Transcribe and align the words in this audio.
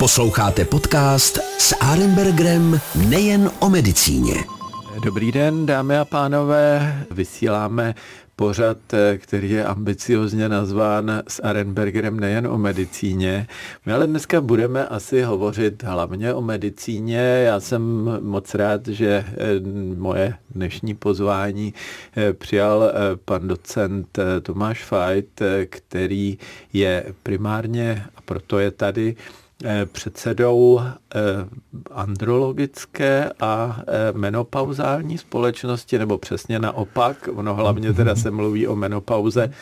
Posloucháte 0.00 0.64
podcast 0.64 1.38
s 1.58 1.76
Arenbergerem 1.80 2.80
nejen 3.08 3.50
o 3.58 3.70
medicíně. 3.70 4.34
Dobrý 5.04 5.32
den, 5.32 5.66
dámy 5.66 5.98
a 5.98 6.04
pánové. 6.04 6.98
Vysíláme 7.10 7.94
pořad, 8.36 8.78
který 9.18 9.50
je 9.50 9.64
ambiciozně 9.64 10.48
nazván 10.48 11.22
s 11.28 11.42
Arenbergerem 11.42 12.20
nejen 12.20 12.46
o 12.46 12.58
medicíně. 12.58 13.46
My 13.86 13.92
ale 13.92 14.06
dneska 14.06 14.40
budeme 14.40 14.86
asi 14.86 15.22
hovořit 15.22 15.82
hlavně 15.82 16.34
o 16.34 16.40
medicíně. 16.40 17.20
Já 17.46 17.60
jsem 17.60 17.82
moc 18.20 18.54
rád, 18.54 18.88
že 18.88 19.24
eh, 19.28 19.36
moje 19.96 20.34
dnešní 20.50 20.94
pozvání 20.94 21.74
eh, 22.16 22.32
přijal 22.32 22.84
eh, 22.84 22.92
pan 23.24 23.48
docent 23.48 24.18
Tomáš 24.42 24.84
Fajt, 24.84 25.42
který 25.70 26.38
je 26.72 27.04
primárně, 27.22 28.04
a 28.16 28.20
proto 28.20 28.58
je 28.58 28.70
tady, 28.70 29.16
Eh, 29.16 29.39
předsedou 29.92 30.80
eh, 30.80 31.18
andrologické 31.90 33.30
a 33.40 33.80
eh, 33.80 34.12
menopauzální 34.12 35.18
společnosti, 35.18 35.98
nebo 35.98 36.18
přesně 36.18 36.58
naopak, 36.58 37.28
ono 37.34 37.54
hlavně 37.54 37.92
teda 37.92 38.16
se 38.16 38.30
mluví 38.30 38.66
o 38.66 38.76
menopauze, 38.76 39.52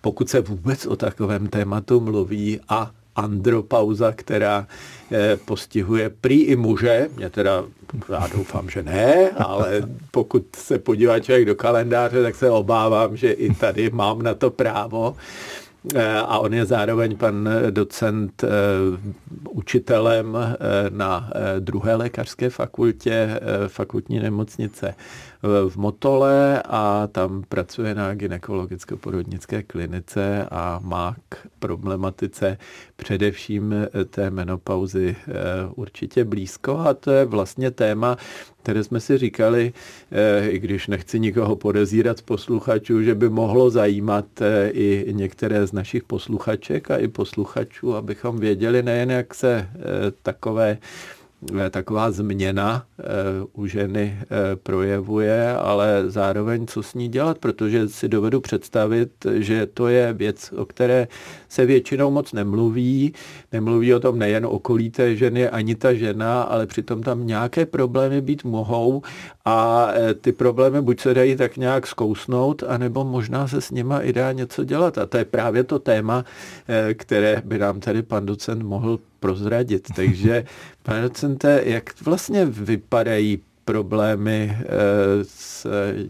pokud 0.00 0.28
se 0.28 0.40
vůbec 0.40 0.86
o 0.86 0.96
takovém 0.96 1.46
tématu 1.46 2.00
mluví 2.00 2.60
a 2.68 2.90
andropauza, 3.16 4.12
která 4.12 4.66
postihuje 5.44 6.10
prý 6.20 6.42
i 6.42 6.56
muže, 6.56 7.08
mě 7.16 7.30
teda, 7.30 7.64
já 8.12 8.28
doufám, 8.36 8.70
že 8.70 8.82
ne, 8.82 9.30
ale 9.30 9.82
pokud 10.10 10.46
se 10.56 10.78
podívá 10.78 11.20
člověk 11.20 11.46
do 11.46 11.54
kalendáře, 11.54 12.22
tak 12.22 12.34
se 12.34 12.50
obávám, 12.50 13.16
že 13.16 13.32
i 13.32 13.54
tady 13.54 13.90
mám 13.90 14.22
na 14.22 14.34
to 14.34 14.50
právo. 14.50 15.16
Eh, 15.94 16.18
a 16.18 16.38
on 16.38 16.54
je 16.54 16.64
zároveň 16.64 17.16
pan 17.16 17.48
docent 17.70 18.44
eh, 18.44 18.48
učitelem 19.50 20.36
eh, 20.36 20.56
na 20.90 21.30
druhé 21.58 21.94
lékařské 21.94 22.50
fakultě 22.50 23.40
fakultní 23.68 24.20
nemocnice 24.20 24.94
v 25.68 25.76
Motole 25.76 26.62
a 26.62 27.08
tam 27.12 27.44
pracuje 27.48 27.94
na 27.94 28.14
gynekologicko-porodnické 28.14 29.62
klinice 29.62 30.46
a 30.50 30.80
má 30.82 31.16
k 31.28 31.46
problematice 31.58 32.58
především 32.96 33.74
té 34.10 34.30
menopauzy 34.30 35.16
určitě 35.74 36.24
blízko. 36.24 36.78
A 36.78 36.94
to 36.94 37.10
je 37.10 37.24
vlastně 37.24 37.70
téma, 37.70 38.16
které 38.68 38.84
jsme 38.84 39.00
si 39.00 39.18
říkali, 39.18 39.72
eh, 40.12 40.48
i 40.48 40.58
když 40.58 40.86
nechci 40.86 41.20
nikoho 41.20 41.56
podezírat 41.56 42.18
z 42.18 42.22
posluchačů, 42.22 43.02
že 43.02 43.14
by 43.14 43.28
mohlo 43.28 43.70
zajímat 43.70 44.24
eh, 44.40 44.70
i 44.70 45.12
některé 45.12 45.66
z 45.66 45.72
našich 45.72 46.02
posluchaček 46.04 46.90
a 46.90 46.96
i 46.96 47.08
posluchačů, 47.08 47.96
abychom 47.96 48.38
věděli 48.38 48.82
nejen, 48.82 49.10
jak 49.10 49.34
se 49.34 49.68
eh, 49.74 49.78
takové 50.22 50.78
taková 51.70 52.10
změna 52.10 52.84
eh, 52.98 53.04
u 53.52 53.66
ženy 53.66 54.18
eh, 54.22 54.26
projevuje, 54.56 55.52
ale 55.52 56.04
zároveň 56.06 56.66
co 56.66 56.82
s 56.82 56.94
ní 56.94 57.08
dělat, 57.08 57.38
protože 57.38 57.88
si 57.88 58.08
dovedu 58.08 58.40
představit, 58.40 59.10
že 59.34 59.66
to 59.66 59.88
je 59.88 60.12
věc, 60.12 60.52
o 60.56 60.64
které 60.64 61.08
se 61.48 61.66
většinou 61.66 62.10
moc 62.10 62.32
nemluví. 62.32 63.12
Nemluví 63.52 63.94
o 63.94 64.00
tom 64.00 64.18
nejen 64.18 64.46
okolí 64.46 64.90
té 64.90 65.16
ženy, 65.16 65.48
ani 65.48 65.74
ta 65.74 65.94
žena, 65.94 66.42
ale 66.42 66.66
přitom 66.66 67.02
tam 67.02 67.26
nějaké 67.26 67.66
problémy 67.66 68.20
být 68.20 68.44
mohou 68.44 69.02
a 69.44 69.88
eh, 69.92 70.14
ty 70.14 70.32
problémy 70.32 70.82
buď 70.82 71.00
se 71.00 71.14
dají 71.14 71.36
tak 71.36 71.56
nějak 71.56 71.86
zkousnout, 71.86 72.62
anebo 72.68 73.04
možná 73.04 73.48
se 73.48 73.60
s 73.60 73.70
nima 73.70 74.00
i 74.00 74.12
dá 74.12 74.32
něco 74.32 74.64
dělat. 74.64 74.98
A 74.98 75.06
to 75.06 75.18
je 75.18 75.24
právě 75.24 75.64
to 75.64 75.78
téma, 75.78 76.24
které 76.94 77.42
by 77.44 77.58
nám 77.58 77.80
tady 77.80 78.02
pan 78.02 78.26
docent 78.26 78.62
mohl 78.62 78.98
prozradit. 79.20 79.88
Takže, 79.96 80.44
pane 80.82 81.02
docente, 81.02 81.62
jak 81.64 82.00
vlastně 82.02 82.44
vypadají 82.46 83.40
problémy 83.68 84.56
eh, 84.60 84.66
s 85.22 85.66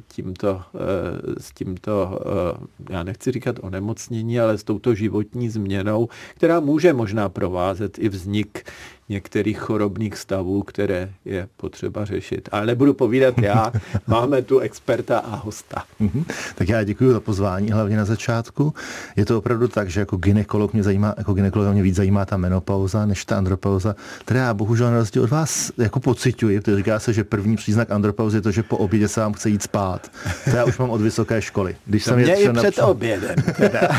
tímto, 0.09 0.63
eh, 0.75 1.41
s 1.41 1.53
tímto, 1.53 2.21
eh, 2.21 2.93
já 2.93 3.03
nechci 3.03 3.33
říkat 3.33 3.57
onemocnění, 3.63 4.41
ale 4.41 4.59
s 4.59 4.65
touto 4.65 4.95
životní 4.95 5.49
změnou, 5.49 6.09
která 6.35 6.61
může 6.61 6.93
možná 6.93 7.29
provázet 7.29 7.99
i 7.99 8.09
vznik 8.09 8.71
některých 9.09 9.59
chorobných 9.59 10.17
stavů, 10.17 10.63
které 10.63 11.11
je 11.25 11.49
potřeba 11.57 12.05
řešit. 12.05 12.49
Ale 12.53 12.67
nebudu 12.67 12.95
povídat 12.95 13.39
já, 13.39 13.73
máme 14.07 14.43
tu 14.43 14.59
experta 14.59 15.19
a 15.19 15.37
hosta. 15.37 15.85
Mhm. 16.01 16.25
tak 16.55 16.69
já 16.69 16.85
děkuji 16.85 17.13
za 17.13 17.21
pozvání, 17.21 17.71
hlavně 17.71 17.97
na 17.97 18.05
začátku. 18.05 18.75
Je 19.17 19.25
to 19.25 19.39
opravdu 19.39 19.69
tak, 19.69 19.91
že 19.91 20.01
jako 20.01 20.17
ginekolog 20.17 20.73
mě 20.73 20.83
zajímá, 20.83 21.15
jako 21.19 21.35
ginekolog 21.35 21.73
mě 21.73 21.83
víc 21.83 21.97
zajímá 21.97 22.25
ta 22.25 22.37
menopauza, 22.37 23.07
než 23.07 23.25
ta 23.25 23.39
andropauza, 23.39 23.97
která 24.25 24.41
já 24.41 24.55
bohužel 24.55 24.91
na 24.91 24.99
rozdíl 24.99 25.23
od 25.23 25.31
vás 25.31 25.73
jako 25.79 26.01
pocituji, 26.01 26.61
protože 26.61 26.77
říká 26.77 26.99
se, 26.99 27.13
že 27.13 27.25
první 27.25 27.57
příznak 27.57 27.91
andropauzy 27.91 28.37
je 28.37 28.41
to, 28.41 28.51
že 28.51 28.63
po 28.63 28.77
obědě 28.77 29.09
se 29.09 29.21
vám 29.21 29.33
chce 29.33 29.51
jít 29.51 29.63
spát. 29.63 30.11
To 30.45 30.57
já 30.57 30.65
už 30.65 30.79
mám 30.79 30.91
od 30.91 31.01
vysoké 31.01 31.43
školy. 31.43 31.77
Když 31.87 32.05
to 32.05 32.11
jsem 32.11 32.19
mě 32.19 32.35
i 32.35 32.53
před 32.53 32.79
na... 32.79 32.87
obědem. 32.87 33.37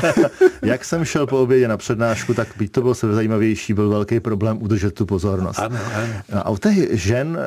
Jak 0.62 0.86
jsem 0.86 1.06
šel 1.06 1.28
po 1.28 1.42
obědě 1.42 1.68
na 1.68 1.78
přednášku, 1.78 2.34
tak 2.34 2.48
byť 2.58 2.72
to 2.72 2.82
bylo 2.82 2.96
se 2.96 3.14
zajímavější, 3.14 3.74
byl 3.74 3.90
velký 3.90 4.20
problém 4.20 4.58
udržet 4.62 4.99
tu 5.00 5.06
pozornost. 5.06 5.60
Ano, 5.60 5.80
ano. 5.96 6.14
A 6.44 6.50
u 6.50 6.58
těch 6.58 7.00
žen 7.00 7.40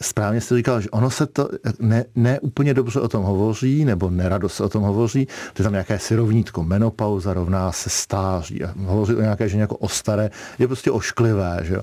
správně 0.00 0.40
jste 0.40 0.56
říkal, 0.56 0.80
že 0.80 0.90
ono 0.90 1.10
se 1.10 1.26
to 1.26 1.48
ne, 1.80 2.04
ne 2.14 2.40
úplně 2.40 2.74
dobře 2.74 3.00
o 3.00 3.08
tom 3.08 3.24
hovoří, 3.24 3.84
nebo 3.84 4.10
nerado 4.10 4.48
se 4.48 4.64
o 4.64 4.68
tom 4.68 4.82
hovoří, 4.82 5.28
že 5.56 5.62
tam 5.64 5.72
nějaké 5.72 5.98
syrovnítko, 5.98 6.64
menopauza 6.64 7.34
rovná 7.34 7.72
se 7.72 7.90
stáří. 7.90 8.64
A 8.64 8.74
hovoří 8.76 9.14
o 9.14 9.20
nějaké 9.20 9.48
ženě 9.48 9.60
jako 9.60 9.76
o 9.76 9.88
staré, 9.88 10.30
je 10.58 10.66
prostě 10.66 10.90
ošklivé. 10.90 11.60
Že 11.62 11.74
jo. 11.74 11.82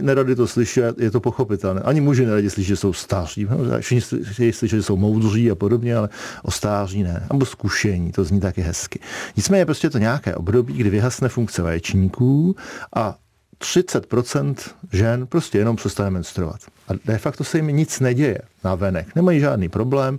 Nerady 0.00 0.34
to 0.34 0.46
slyší, 0.46 0.80
je 0.98 1.10
to 1.10 1.20
pochopitelné. 1.20 1.80
Ani 1.80 2.00
muži 2.00 2.26
neradi 2.26 2.50
slyší, 2.50 2.68
že 2.68 2.76
jsou 2.76 2.92
stáří. 2.92 3.48
Všichni 3.80 4.52
slyší, 4.52 4.76
že 4.76 4.82
jsou 4.82 4.96
moudří 4.96 5.50
a 5.50 5.54
podobně, 5.54 5.96
ale 5.96 6.08
o 6.42 6.50
stáří 6.50 7.02
ne. 7.02 7.26
Nebo 7.32 7.46
zkušení, 7.46 8.12
to 8.12 8.24
zní 8.24 8.40
taky 8.40 8.62
hezky. 8.62 9.00
Nicméně 9.36 9.64
prostě 9.66 9.90
to 9.90 9.98
nějaké 9.98 10.34
období, 10.34 10.72
kdy 10.72 10.90
vyhasne 10.90 11.28
funkce 11.28 11.62
vaječníků 11.62 12.56
a 12.96 13.16
30% 13.60 14.54
žen 14.92 15.26
prostě 15.26 15.58
jenom 15.58 15.76
přestane 15.76 16.10
menstruovat. 16.10 16.60
A 16.88 16.92
de 17.04 17.18
facto 17.18 17.44
se 17.44 17.58
jim 17.58 17.66
nic 17.66 18.00
neděje 18.00 18.38
na 18.64 18.74
venek. 18.74 19.14
Nemají 19.14 19.40
žádný 19.40 19.68
problém, 19.68 20.18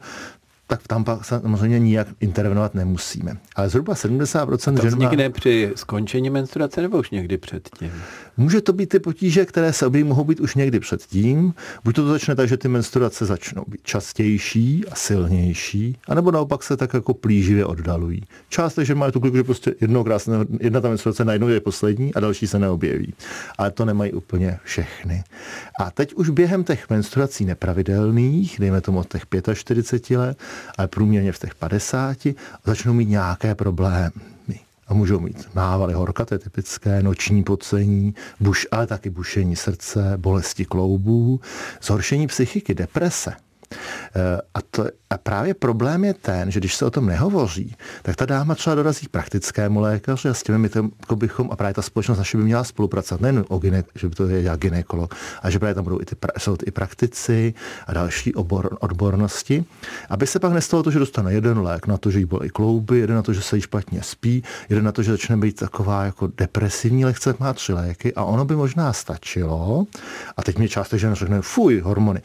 tak 0.72 0.88
tam 0.88 1.04
pak 1.04 1.26
samozřejmě 1.26 1.80
nijak 1.80 2.08
intervenovat 2.20 2.76
nemusíme. 2.76 3.38
Ale 3.56 3.70
zhruba 3.70 3.94
70% 3.94 4.76
to 4.76 4.90
žen 4.90 5.00
má... 5.00 5.30
při 5.30 5.72
skončení 5.76 6.30
menstruace 6.30 6.82
nebo 6.82 6.98
už 6.98 7.10
někdy 7.10 7.38
předtím? 7.38 7.92
Může 8.38 8.62
to 8.62 8.74
být 8.74 8.90
ty 8.90 9.00
potíže, 9.00 9.46
které 9.46 9.74
se 9.74 9.86
objeví, 9.86 10.10
mohou 10.10 10.24
být 10.24 10.40
už 10.40 10.56
někdy 10.56 10.80
předtím. 10.80 11.54
Buď 11.84 11.96
to 11.96 12.08
začne 12.08 12.36
tak, 12.36 12.48
že 12.48 12.58
ty 12.58 12.68
menstruace 12.68 13.26
začnou 13.26 13.66
být 13.68 13.82
častější 13.84 14.86
a 14.92 14.96
silnější, 14.96 15.98
anebo 16.08 16.32
naopak 16.32 16.64
se 16.64 16.78
tak 16.78 16.94
jako 16.94 17.14
plíživě 17.14 17.66
oddalují. 17.66 18.24
Část 18.50 18.78
že 18.78 18.96
má 18.96 19.12
tu 19.12 19.20
kliku, 19.20 19.38
že 19.38 19.44
prostě 19.44 19.76
jednokrát, 19.82 20.30
jedna 20.60 20.82
ta 20.82 20.88
menstruace 20.88 21.26
najednou 21.26 21.48
je 21.48 21.60
poslední 21.60 22.14
a 22.14 22.20
další 22.20 22.48
se 22.48 22.60
neobjeví. 22.60 23.14
Ale 23.58 23.72
to 23.72 23.86
nemají 23.86 24.12
úplně 24.12 24.60
všechny. 24.64 25.24
A 25.80 25.92
teď 25.92 26.14
už 26.14 26.30
během 26.30 26.64
těch 26.64 26.90
menstruací 26.90 27.46
nepravidelných, 27.46 28.60
dejme 28.60 28.82
tomu 28.82 29.00
od 29.00 29.08
těch 29.12 29.24
45 29.54 30.18
let, 30.18 30.38
ale 30.78 30.88
průměrně 30.88 31.32
v 31.32 31.40
těch 31.40 31.56
50, 31.56 32.18
začnou 32.66 32.94
mít 32.94 33.10
nějaké 33.10 33.56
problémy 33.56 34.12
a 34.88 34.94
můžou 34.94 35.20
mít 35.20 35.50
návaly 35.56 35.94
horkaté 35.94 36.40
typické, 36.40 37.04
noční 37.04 37.44
pocení, 37.44 38.16
buš, 38.40 38.68
ale 38.72 38.88
taky 38.88 39.10
bušení 39.10 39.56
srdce, 39.56 40.14
bolesti 40.18 40.66
kloubů, 40.66 41.42
zhoršení 41.82 42.28
psychiky, 42.28 42.74
deprese. 42.74 43.34
Eh, 44.16 44.42
a, 44.54 44.62
to, 44.72 44.86
a 45.10 45.18
právě 45.18 45.54
problém 45.54 46.04
je 46.06 46.14
ten, 46.14 46.52
že 46.52 46.60
když 46.60 46.76
se 46.76 46.86
o 46.86 46.90
tom 46.90 47.06
nehovoří, 47.06 47.76
tak 48.02 48.16
ta 48.16 48.26
dáma 48.26 48.56
třeba 48.56 48.76
dorazí 48.76 49.06
k 49.06 49.10
praktickému 49.10 49.80
lékaři 49.80 50.30
a 50.30 50.34
s 50.34 50.44
těmi 50.44 50.58
my 50.58 50.70
to, 50.70 50.90
jako 51.00 51.16
bychom, 51.16 51.50
a 51.52 51.56
právě 51.56 51.74
ta 51.74 51.82
společnost 51.82 52.18
naše 52.18 52.38
by 52.38 52.44
měla 52.44 52.64
spolupracovat, 52.64 53.22
nejen 53.22 53.46
o 53.48 53.58
gyne, 53.58 53.84
že 53.96 54.10
by 54.10 54.16
to 54.16 54.28
je 54.28 54.42
jak 54.42 54.60
gynekolog, 54.60 55.16
a 55.42 55.50
že 55.50 55.60
právě 55.60 55.76
tam 55.76 55.84
budou 55.84 56.02
i 56.02 56.06
ty, 56.06 56.16
jsou 56.38 56.58
i 56.66 56.72
praktici 56.72 57.54
a 57.88 57.94
další 57.94 58.36
obor, 58.36 58.78
odbornosti, 58.80 59.66
aby 60.10 60.28
se 60.28 60.40
pak 60.40 60.54
nestalo 60.54 60.84
to, 60.84 60.92
že 60.92 61.00
dostane 61.00 61.34
jeden 61.34 61.60
lék 61.60 61.88
na 61.88 61.98
to, 61.98 62.12
že 62.12 62.20
jí 62.20 62.26
bolí 62.26 62.50
klouby, 62.50 63.00
jeden 63.00 63.16
na 63.16 63.22
to, 63.22 63.34
že 63.34 63.42
se 63.42 63.56
jí 63.56 63.62
špatně 63.62 64.04
spí, 64.04 64.44
jeden 64.70 64.86
na 64.86 64.92
to, 64.92 65.04
že 65.04 65.12
začne 65.12 65.38
být 65.38 65.56
taková 65.56 66.06
jako 66.06 66.30
depresivní 66.38 67.06
lehce, 67.06 67.36
má 67.40 67.54
tři 67.54 67.74
léky 67.74 68.14
a 68.14 68.24
ono 68.24 68.46
by 68.46 68.56
možná 68.56 68.94
stačilo, 68.94 69.86
a 70.38 70.44
teď 70.44 70.58
mě 70.58 70.68
žen 70.96 71.16
řekne, 71.16 71.42
fuj, 71.42 71.80
hormony 71.80 72.22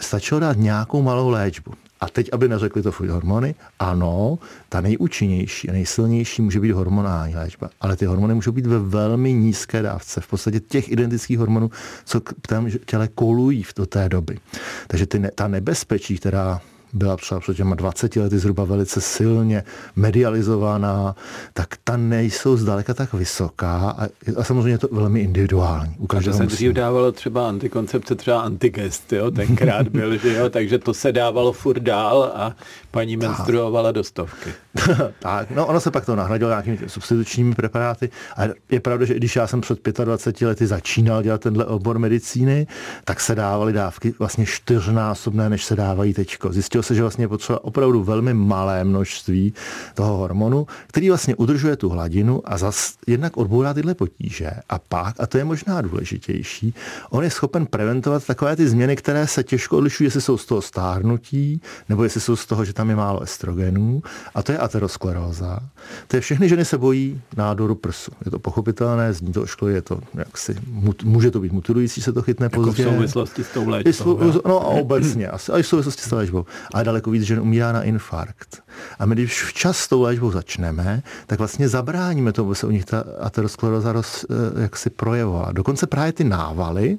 stačilo 0.00 0.40
dát 0.40 0.56
nějakou 0.56 1.02
malou 1.02 1.28
léčbu. 1.28 1.72
A 2.00 2.08
teď, 2.08 2.28
aby 2.32 2.48
neřekli 2.48 2.82
to 2.82 2.92
fuj 2.92 3.08
hormony, 3.08 3.54
ano, 3.78 4.38
ta 4.68 4.80
nejúčinnější 4.80 5.68
a 5.68 5.72
nejsilnější 5.72 6.42
může 6.42 6.60
být 6.60 6.70
hormonální 6.70 7.34
léčba, 7.34 7.70
ale 7.80 7.96
ty 7.96 8.06
hormony 8.06 8.34
můžou 8.34 8.52
být 8.52 8.66
ve 8.66 8.78
velmi 8.78 9.32
nízké 9.32 9.82
dávce, 9.82 10.20
v 10.20 10.26
podstatě 10.26 10.60
těch 10.60 10.92
identických 10.92 11.38
hormonů, 11.38 11.70
co 12.04 12.20
v 12.20 12.48
tom 12.48 12.70
těle 12.86 13.08
kolují 13.08 13.62
v 13.62 13.72
té 13.72 14.08
doby. 14.08 14.38
Takže 14.86 15.06
ty, 15.06 15.22
ta 15.34 15.48
nebezpečí, 15.48 16.18
která 16.18 16.60
byla 16.92 17.16
třeba 17.16 17.40
před 17.40 17.56
těma 17.56 17.74
20 17.74 18.16
lety 18.16 18.38
zhruba 18.38 18.64
velice 18.64 19.00
silně 19.00 19.64
medializovaná, 19.96 21.16
tak 21.52 21.68
ta 21.84 21.96
nejsou 21.96 22.56
zdaleka 22.56 22.94
tak 22.94 23.12
vysoká 23.12 23.94
a, 23.98 24.06
a 24.36 24.44
samozřejmě 24.44 24.70
je 24.70 24.78
to 24.78 24.88
velmi 24.92 25.20
individuální. 25.20 25.94
U 25.98 26.06
každého 26.06 26.38
se 26.38 26.46
dřív 26.46 26.72
dávalo 26.72 27.12
třeba 27.12 27.48
antikoncepce, 27.48 28.14
třeba 28.14 28.40
antigest, 28.40 29.12
jo, 29.12 29.30
tenkrát 29.30 29.88
byl, 29.88 30.18
že 30.18 30.34
jo, 30.34 30.50
takže 30.50 30.78
to 30.78 30.94
se 30.94 31.12
dávalo 31.12 31.52
furt 31.52 31.78
dál 31.78 32.32
a 32.34 32.56
paní 32.90 33.16
menstruovala 33.16 33.92
do 33.92 34.04
stovky. 34.04 34.50
tak, 35.18 35.50
no 35.50 35.66
ono 35.66 35.80
se 35.80 35.90
pak 35.90 36.06
to 36.06 36.16
nahradilo 36.16 36.50
nějakými 36.50 36.78
substitučními 36.86 37.54
preparáty 37.54 38.10
a 38.36 38.42
je 38.70 38.80
pravda, 38.80 39.04
že 39.04 39.14
když 39.14 39.36
já 39.36 39.46
jsem 39.46 39.60
před 39.60 39.78
25 40.04 40.46
lety 40.46 40.66
začínal 40.66 41.22
dělat 41.22 41.40
tenhle 41.40 41.64
obor 41.64 41.98
medicíny, 41.98 42.66
tak 43.04 43.20
se 43.20 43.34
dávaly 43.34 43.72
dávky 43.72 44.14
vlastně 44.18 44.46
čtyřnásobné, 44.46 45.48
než 45.48 45.64
se 45.64 45.76
dávají 45.76 46.14
teďko. 46.14 46.52
Zjistilo 46.76 46.88
se, 46.88 46.94
že 46.94 47.02
vlastně 47.02 47.24
je 47.24 47.28
potřeba 47.28 47.64
opravdu 47.64 48.04
velmi 48.04 48.34
malé 48.34 48.84
množství 48.84 49.52
toho 49.94 50.16
hormonu, 50.16 50.66
který 50.86 51.08
vlastně 51.08 51.34
udržuje 51.34 51.76
tu 51.76 51.88
hladinu 51.88 52.42
a 52.44 52.58
zas 52.58 52.94
jednak 53.06 53.36
odbourá 53.36 53.74
tyhle 53.74 53.94
potíže. 53.94 54.50
A 54.68 54.78
pak, 54.78 55.14
a 55.20 55.26
to 55.26 55.38
je 55.38 55.44
možná 55.44 55.80
důležitější, 55.80 56.74
on 57.10 57.24
je 57.24 57.30
schopen 57.30 57.66
preventovat 57.66 58.26
takové 58.26 58.56
ty 58.56 58.68
změny, 58.68 58.96
které 58.96 59.26
se 59.26 59.42
těžko 59.42 59.76
odlišují, 59.76 60.06
jestli 60.06 60.20
jsou 60.20 60.36
z 60.38 60.46
toho 60.46 60.62
stárnutí, 60.62 61.60
nebo 61.88 62.04
jestli 62.04 62.20
jsou 62.20 62.36
z 62.36 62.46
toho, 62.46 62.64
že 62.64 62.72
tam 62.72 62.90
je 62.90 62.96
málo 62.96 63.20
estrogenů. 63.20 64.02
A 64.34 64.42
to 64.42 64.52
je 64.52 64.58
ateroskleróza. 64.58 65.60
To 66.08 66.16
je 66.16 66.20
všechny 66.20 66.48
ženy 66.48 66.64
se 66.64 66.78
bojí 66.78 67.20
nádoru 67.36 67.74
prsu. 67.74 68.10
Je 68.24 68.30
to 68.30 68.38
pochopitelné, 68.38 69.12
zní 69.12 69.32
to 69.32 69.42
ošklo, 69.42 69.68
je 69.68 69.82
to 69.82 70.00
jaksi, 70.14 70.56
může 71.04 71.30
to 71.30 71.40
být 71.40 71.52
mutilující, 71.52 72.02
se 72.02 72.12
to 72.12 72.22
chytne 72.22 72.44
jako 72.44 72.62
později. 72.62 72.88
v 72.88 72.92
souvislosti 72.92 73.44
s 73.44 73.48
tou 73.48 73.68
léčbou. 73.68 74.20
No 74.46 74.60
a 74.60 74.66
obecně, 74.66 75.28
asi, 75.28 75.52
a 75.52 75.58
i 75.58 75.62
v 75.62 75.66
souvislosti 75.66 76.02
s 76.02 76.08
tou 76.08 76.16
léčbou. 76.16 76.44
Ale 76.74 76.84
daleko 76.84 77.10
víc 77.10 77.22
žen 77.22 77.40
umírá 77.40 77.72
na 77.72 77.82
infarkt. 77.82 78.62
A 78.98 79.06
my, 79.06 79.14
když 79.14 79.44
včas 79.44 79.78
s 79.78 79.88
tou 79.88 80.02
léčbou 80.02 80.30
začneme, 80.30 81.02
tak 81.26 81.38
vlastně 81.38 81.68
zabráníme 81.68 82.32
tomu, 82.32 82.48
aby 82.48 82.56
se 82.56 82.66
u 82.66 82.70
nich 82.70 82.84
ta 82.84 83.04
ateroskleroza 83.20 83.92
roz, 83.92 84.26
eh, 84.30 84.62
jak 84.62 84.76
si 84.76 84.90
projevovala. 84.90 85.52
Dokonce 85.52 85.86
právě 85.86 86.12
ty 86.12 86.24
návaly, 86.24 86.98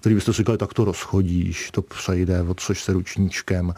který 0.00 0.14
byste 0.14 0.32
říkali, 0.32 0.58
tak 0.58 0.74
to 0.74 0.84
rozchodíš, 0.84 1.70
to 1.70 1.82
přejde, 1.82 2.42
otřeš 2.42 2.82
se 2.82 2.92
ručníčkem. 2.92 3.74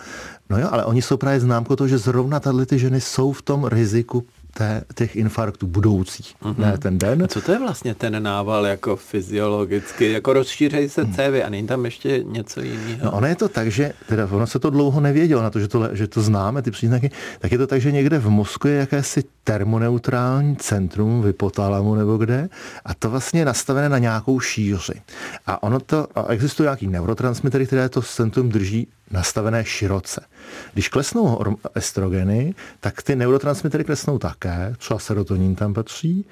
No 0.50 0.58
jo, 0.58 0.68
ale 0.70 0.84
oni 0.84 1.02
jsou 1.02 1.16
právě 1.16 1.40
známkou 1.40 1.76
toho, 1.76 1.88
že 1.88 1.98
zrovna 1.98 2.40
tahle 2.40 2.66
ty 2.66 2.78
ženy 2.78 3.00
jsou 3.00 3.32
v 3.32 3.42
tom 3.42 3.64
riziku 3.64 4.26
té, 4.54 4.82
těch 4.94 5.16
infarktů 5.16 5.66
budoucích, 5.66 6.34
mm-hmm. 6.42 6.58
ne 6.58 6.78
ten 6.78 6.98
den. 6.98 7.22
A 7.22 7.28
co 7.28 7.40
to 7.40 7.52
je 7.52 7.58
vlastně 7.58 7.94
ten 7.94 8.22
nával 8.22 8.66
jako 8.66 8.96
fyziologicky, 8.96 10.12
jako 10.12 10.32
rozšířej 10.32 10.88
se 10.88 11.04
mhm. 11.04 11.14
cévy 11.14 11.42
a 11.42 11.48
není 11.48 11.66
tam 11.66 11.84
ještě 11.84 12.22
něco 12.26 12.60
jiného? 12.60 13.04
No 13.04 13.12
ono 13.12 13.26
je 13.26 13.36
to 13.36 13.48
tak, 13.48 13.70
že 13.70 13.92
teda 14.08 14.28
ono 14.30 14.46
se 14.46 14.58
to 14.58 14.70
dlouho 14.70 15.00
nevědělo 15.00 15.42
na 15.42 15.50
to, 15.50 15.60
že 15.60 15.68
to, 15.68 15.88
že 15.92 16.06
to 16.06 16.22
známe, 16.22 16.62
ty 16.62 16.70
příznaky, 16.70 17.10
tak 17.38 17.52
je 17.52 17.58
to 17.58 17.66
tak, 17.66 17.80
že 17.80 17.92
někde 17.92 18.18
v 18.18 18.30
mozku 18.30 18.68
je 18.68 18.74
jakési 18.74 19.24
termoneutrální 19.44 20.56
centrum, 20.56 21.22
v 21.22 21.26
hypotalamu 21.26 21.94
nebo 21.94 22.16
kde, 22.16 22.48
a 22.84 22.94
to 22.94 23.10
vlastně 23.10 23.40
je 23.40 23.44
nastavené 23.44 23.88
na 23.88 23.98
nějakou 23.98 24.40
šíři. 24.40 25.02
A 25.46 25.62
ono 25.62 25.80
to, 25.80 26.06
a 26.14 26.26
existují 26.26 26.64
nějaký 26.64 26.86
neurotransmitery, 26.86 27.66
které 27.66 27.88
to 27.88 28.02
centrum 28.02 28.48
drží 28.48 28.88
nastavené 29.10 29.64
široce. 29.64 30.20
Když 30.72 30.88
klesnou 30.88 31.56
estrogeny, 31.74 32.54
tak 32.80 33.02
ty 33.02 33.16
neurotransmitery 33.16 33.84
klesnou 33.84 34.18
také, 34.42 34.74
třeba 34.78 34.98
serotonin 35.00 35.54
tam 35.54 35.74
patří, 35.74 36.24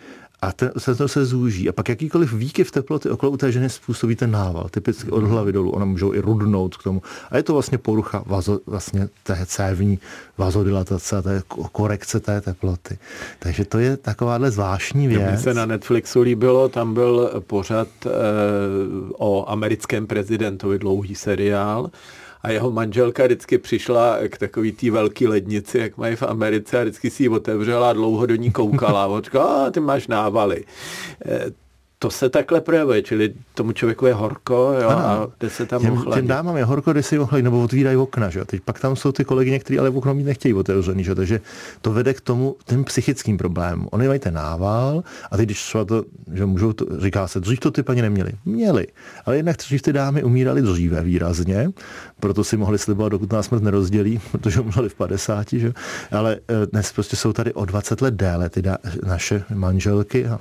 a 0.43 0.53
ten, 0.53 0.73
se 0.79 0.95
to 0.95 1.09
se 1.09 1.25
zúží. 1.25 1.69
A 1.69 1.73
pak 1.73 1.89
jakýkoliv 1.89 2.33
výkyv 2.33 2.71
teploty 2.71 3.11
okolo 3.11 3.37
té 3.37 3.53
ženy 3.53 3.71
způsobí 3.71 4.17
ten 4.17 4.31
nával, 4.31 4.69
typicky 4.71 5.11
od 5.11 5.25
hlavy 5.25 5.53
dolů. 5.53 5.71
Ona 5.71 5.85
můžou 5.85 6.15
i 6.15 6.21
rudnout 6.21 6.77
k 6.77 6.83
tomu. 6.83 7.03
A 7.31 7.37
je 7.37 7.43
to 7.43 7.53
vlastně 7.53 7.79
porucha 7.79 8.23
vazo, 8.27 8.61
vlastně 8.67 9.09
té 9.23 9.39
cévní 9.47 9.99
vazodilatace 10.39 11.17
a 11.17 11.23
té 11.23 11.43
korekce 11.73 12.21
té 12.21 12.41
teploty. 12.41 12.99
Takže 13.39 13.65
to 13.65 13.79
je 13.79 13.97
takováhle 13.97 14.51
zvláštní 14.51 15.09
věc. 15.09 15.23
Mně 15.29 15.39
se 15.39 15.55
na 15.55 15.67
Netflixu 15.67 16.21
líbilo, 16.21 16.69
tam 16.69 16.95
byl 16.95 17.43
pořad 17.47 17.89
e, 18.07 18.11
o 19.19 19.51
americkém 19.51 20.07
prezidentovi, 20.07 20.79
dlouhý 20.79 21.15
seriál 21.15 21.91
a 22.43 22.51
jeho 22.51 22.71
manželka 22.71 23.25
vždycky 23.25 23.59
přišla 23.59 24.19
k 24.29 24.39
takový 24.39 24.73
té 24.73 24.91
velký 24.91 25.27
lednici, 25.27 25.79
jak 25.79 25.97
mají 25.97 26.17
v 26.17 26.23
Americe 26.23 26.79
a 26.79 26.83
vždycky 26.83 27.11
si 27.11 27.23
ji 27.23 27.29
otevřela 27.29 27.91
a 27.91 27.93
dlouho 27.93 28.27
do 28.27 28.35
ní 28.35 28.51
koukala 28.51 29.05
a 29.05 29.21
říkala, 29.21 29.71
ty 29.71 29.81
máš 29.81 30.07
návaly. 30.07 30.30
Eh, 31.27 31.51
to 32.03 32.11
se 32.11 32.29
takhle 32.29 32.61
projevuje, 32.61 33.03
čili 33.03 33.35
tomu 33.55 33.73
člověku 33.73 34.07
je 34.07 34.15
horko 34.15 34.75
jo, 34.83 34.89
ano, 34.89 34.99
a 34.99 35.31
jde 35.41 35.51
se 35.51 35.67
tam 35.67 35.83
těm, 35.83 36.05
těm 36.15 36.27
dámám 36.27 36.57
je 36.57 36.65
horko, 36.65 36.93
jde 36.93 37.03
si 37.03 37.19
ochladit, 37.19 37.45
nebo 37.45 37.63
otvírají 37.63 37.97
okna. 37.97 38.31
Že? 38.31 38.45
Teď 38.45 38.61
pak 38.63 38.81
tam 38.81 38.97
jsou 38.97 39.13
ty 39.13 39.25
kolegyně, 39.25 39.59
kteří 39.59 39.79
ale 39.79 39.91
okno 39.91 40.15
mít 40.15 40.25
nechtějí 40.25 40.55
otevřený, 40.55 41.05
že? 41.05 41.15
takže 41.15 41.41
to 41.81 41.93
vede 41.93 42.15
k 42.15 42.21
tomu 42.21 42.57
tím 42.65 42.85
psychickým 42.85 43.39
problémům. 43.39 43.89
Oni 43.93 44.09
mají 44.09 44.21
ten 44.21 44.35
nával 44.35 45.03
a 45.31 45.37
teď, 45.37 45.47
když 45.47 45.63
třeba 45.65 45.85
to, 45.85 46.05
že 46.33 46.47
můžou, 46.47 46.73
to, 46.73 46.87
říká 47.01 47.29
se, 47.29 47.41
dřív 47.41 47.61
to 47.61 47.71
ty 47.71 47.83
paní 47.83 48.03
neměli. 48.03 48.33
Měli, 48.45 48.87
ale 49.25 49.37
jednak 49.37 49.57
dřív 49.57 49.83
ty 49.83 49.93
dámy 49.93 50.25
umíraly 50.25 50.63
dříve 50.63 51.03
výrazně, 51.03 51.71
proto 52.21 52.45
si 52.45 52.57
mohli 52.57 52.79
slibovat, 52.79 53.13
dokud 53.13 53.33
nás 53.33 53.47
smrt 53.47 53.63
nerozdělí, 53.63 54.21
protože 54.33 54.61
umřeli 54.61 54.89
v 54.89 54.95
50, 54.95 55.47
že? 55.53 55.73
ale 56.11 56.39
eh, 56.49 56.67
dnes 56.67 56.93
prostě 56.93 57.17
jsou 57.17 57.33
tady 57.33 57.53
o 57.53 57.65
20 57.65 58.01
let 58.01 58.15
déle 58.15 58.51
ty 58.51 58.63
dá, 58.63 58.79
naše 59.07 59.45
manželky 59.55 60.27
a 60.27 60.41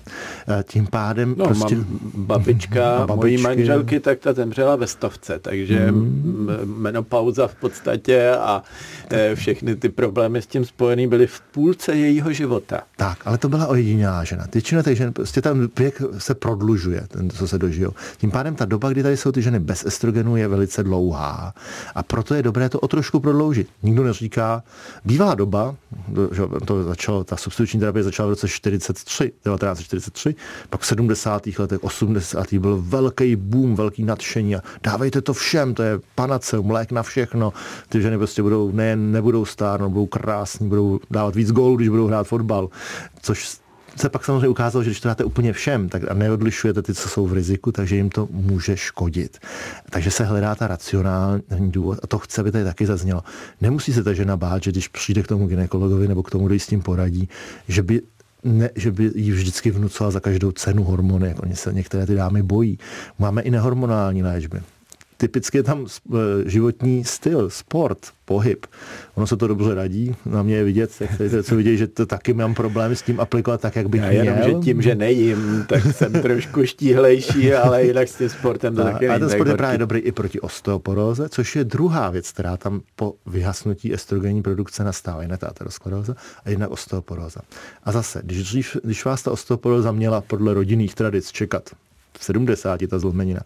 tím 0.64 0.88
pádem 0.88 1.36
no, 1.38 1.46
prostě... 1.46 1.78
babička 2.14 3.06
mojí 3.16 3.38
manželky, 3.38 4.00
tak 4.00 4.20
ta 4.20 4.34
zemřela 4.34 4.76
ve 4.76 4.88
stovce, 4.88 5.40
takže 5.40 5.92
mm. 5.92 6.50
menopauza 6.66 7.48
v 7.48 7.56
podstatě 7.56 8.32
a 8.32 8.64
eh, 9.10 9.36
všechny 9.36 9.75
ty 9.75 9.90
problémy 9.90 10.42
s 10.42 10.48
tím 10.48 10.66
spojený 10.66 11.08
byly 11.08 11.28
v 11.28 11.42
půlce 11.42 11.96
jejího 11.96 12.34
života. 12.34 12.82
Tak, 12.98 13.18
ale 13.25 13.38
to 13.38 13.50
byla 13.50 13.68
ojedinělá 13.68 14.24
žena. 14.24 14.46
Většina 14.54 14.84
těch 14.84 14.98
žen, 14.98 15.14
prostě 15.14 15.42
ten 15.42 15.70
věk 15.78 16.02
se 16.18 16.36
prodlužuje, 16.36 17.02
ten, 17.08 17.30
co 17.30 17.48
se 17.48 17.58
dožijou. 17.58 17.92
Tím 18.18 18.32
pádem 18.32 18.56
ta 18.56 18.66
doba, 18.66 18.90
kdy 18.90 19.04
tady 19.04 19.18
jsou 19.18 19.32
ty 19.32 19.42
ženy 19.42 19.60
bez 19.60 19.86
estrogenu, 19.86 20.36
je 20.36 20.48
velice 20.48 20.84
dlouhá. 20.84 21.54
A 21.95 22.04
proto 22.04 22.33
je 22.33 22.44
dobré 22.44 22.69
to 22.69 22.80
o 22.80 22.88
trošku 22.88 23.19
prodloužit. 23.19 23.68
Nikdo 23.83 24.04
neříká, 24.04 24.63
bývá 25.06 25.36
doba, 25.36 25.75
že 26.31 26.42
to 26.66 26.83
začalo, 26.83 27.24
ta 27.24 27.38
substituční 27.38 27.80
terapie 27.80 28.04
začala 28.04 28.27
v 28.27 28.30
roce 28.30 28.48
43, 28.48 29.24
1943, 29.24 30.36
pak 30.69 30.81
v 30.81 30.86
70. 30.86 31.48
letech, 31.60 31.83
80. 31.83 32.54
byl 32.54 32.77
velký 32.81 33.36
boom, 33.36 33.75
velký 33.75 34.04
nadšení 34.04 34.56
a 34.56 34.62
dávejte 34.83 35.21
to 35.21 35.33
všem, 35.33 35.74
to 35.74 35.83
je 35.83 36.00
panace, 36.16 36.60
mlék 36.60 36.92
na 36.92 37.04
všechno. 37.04 37.54
Ty 37.89 38.01
ženy 38.01 38.18
prostě 38.18 38.42
budou, 38.42 38.72
nejen 38.72 39.12
nebudou 39.12 39.45
stárnout, 39.45 39.92
budou 39.92 40.06
krásní, 40.06 40.69
budou 40.69 41.00
dávat 41.12 41.36
víc 41.36 41.51
gólů, 41.51 41.75
když 41.75 41.89
budou 41.89 42.07
hrát 42.07 42.27
fotbal, 42.27 42.69
což 43.22 43.57
se 43.95 44.09
pak 44.09 44.25
samozřejmě 44.25 44.47
ukázalo, 44.47 44.83
že 44.83 44.89
když 44.89 45.00
to 45.00 45.07
dáte 45.07 45.24
úplně 45.24 45.53
všem 45.53 45.89
tak 45.89 46.12
a 46.12 46.13
neodlišujete 46.13 46.81
ty, 46.81 46.94
co 46.94 47.09
jsou 47.09 47.27
v 47.27 47.33
riziku, 47.33 47.71
takže 47.71 47.95
jim 47.95 48.09
to 48.09 48.27
může 48.31 48.77
škodit. 48.77 49.38
Takže 49.89 50.12
se 50.12 50.24
hledá 50.24 50.55
ta 50.55 50.67
racionální 50.67 51.72
důvod 51.72 52.00
a 52.03 52.08
to 52.08 52.19
chce, 52.19 52.41
aby 52.41 52.51
tady 52.51 52.63
taky 52.63 52.86
zaznělo. 52.86 53.24
Nemusí 53.62 53.93
se 53.93 54.03
ta 54.03 54.13
žena 54.13 54.38
bát, 54.38 54.63
že 54.63 54.72
když 54.72 54.88
přijde 54.88 55.24
k 55.24 55.27
tomu 55.27 55.48
gynekologovi 55.48 56.08
nebo 56.08 56.24
k 56.24 56.31
tomu, 56.31 56.48
kdo 56.48 56.55
s 56.55 56.67
tím 56.67 56.81
poradí, 56.81 57.29
že 57.67 57.84
by 57.84 58.01
ne, 58.43 58.69
že 58.75 58.91
by 58.91 59.12
jí 59.15 59.31
vždycky 59.31 59.72
vnucoval 59.72 60.12
za 60.12 60.19
každou 60.19 60.51
cenu 60.51 60.84
hormony, 60.84 61.27
jak 61.27 61.43
oni 61.43 61.55
se 61.55 61.74
některé 61.74 62.05
ty 62.05 62.15
dámy 62.15 62.43
bojí. 62.43 62.79
Máme 63.19 63.41
i 63.41 63.51
nehormonální 63.51 64.24
léčby 64.24 64.62
typicky 65.20 65.58
je 65.58 65.64
tam 65.64 65.86
eh, 65.86 66.18
životní 66.46 67.04
styl, 67.04 67.50
sport, 67.50 67.98
pohyb. 68.26 68.66
Ono 69.16 69.28
se 69.28 69.38
to 69.38 69.48
dobře 69.48 69.76
radí, 69.76 70.16
na 70.26 70.44
mě 70.44 70.56
je 70.56 70.64
vidět, 70.64 70.92
jak 71.00 71.18
tady 71.18 71.44
co 71.44 71.56
vidět, 71.56 71.78
že 71.78 71.88
to 71.88 72.06
taky 72.06 72.34
mám 72.34 72.54
problém 72.54 72.96
s 72.96 73.02
tím 73.02 73.20
aplikovat 73.20 73.62
tak, 73.62 73.76
jak 73.76 73.90
bych 73.90 74.02
Já 74.02 74.12
jenom, 74.12 74.36
měl. 74.36 74.48
že 74.48 74.66
tím, 74.66 74.82
že 74.82 74.96
nejím, 74.96 75.66
tak 75.68 75.84
jsem 75.84 76.14
trošku 76.14 76.66
štíhlejší, 76.66 77.54
ale 77.54 77.84
jinak 77.84 78.08
s 78.08 78.18
tím 78.18 78.30
sportem 78.30 78.76
to 78.76 78.84
taky 78.84 79.10
A 79.10 79.20
ten 79.20 79.30
sport 79.30 79.48
je 79.48 79.58
právě 79.58 79.78
dobrý 79.78 80.00
i 80.00 80.12
proti 80.12 80.40
osteoporóze, 80.40 81.30
což 81.30 81.56
je 81.56 81.64
druhá 81.64 82.10
věc, 82.10 82.32
která 82.32 82.58
tam 82.58 82.82
po 82.96 83.14
vyhasnutí 83.26 83.94
estrogenní 83.94 84.42
produkce 84.42 84.84
nastává. 84.84 85.22
Jedna 85.22 85.38
ta 85.38 85.48
ateroskleróza 85.48 86.16
a 86.46 86.50
jedna 86.50 86.68
osteoporóza. 86.68 87.42
A 87.84 87.92
zase, 87.92 88.22
když, 88.24 88.78
když 88.84 89.06
vás 89.06 89.24
ta 89.24 89.32
osteoporóza 89.32 89.92
měla 89.92 90.22
podle 90.22 90.54
rodinných 90.54 90.96
tradic 90.96 91.32
čekat 91.32 91.70
v 92.20 92.24
70 92.24 92.80
ta 92.90 93.00
zlomenina. 93.00 93.42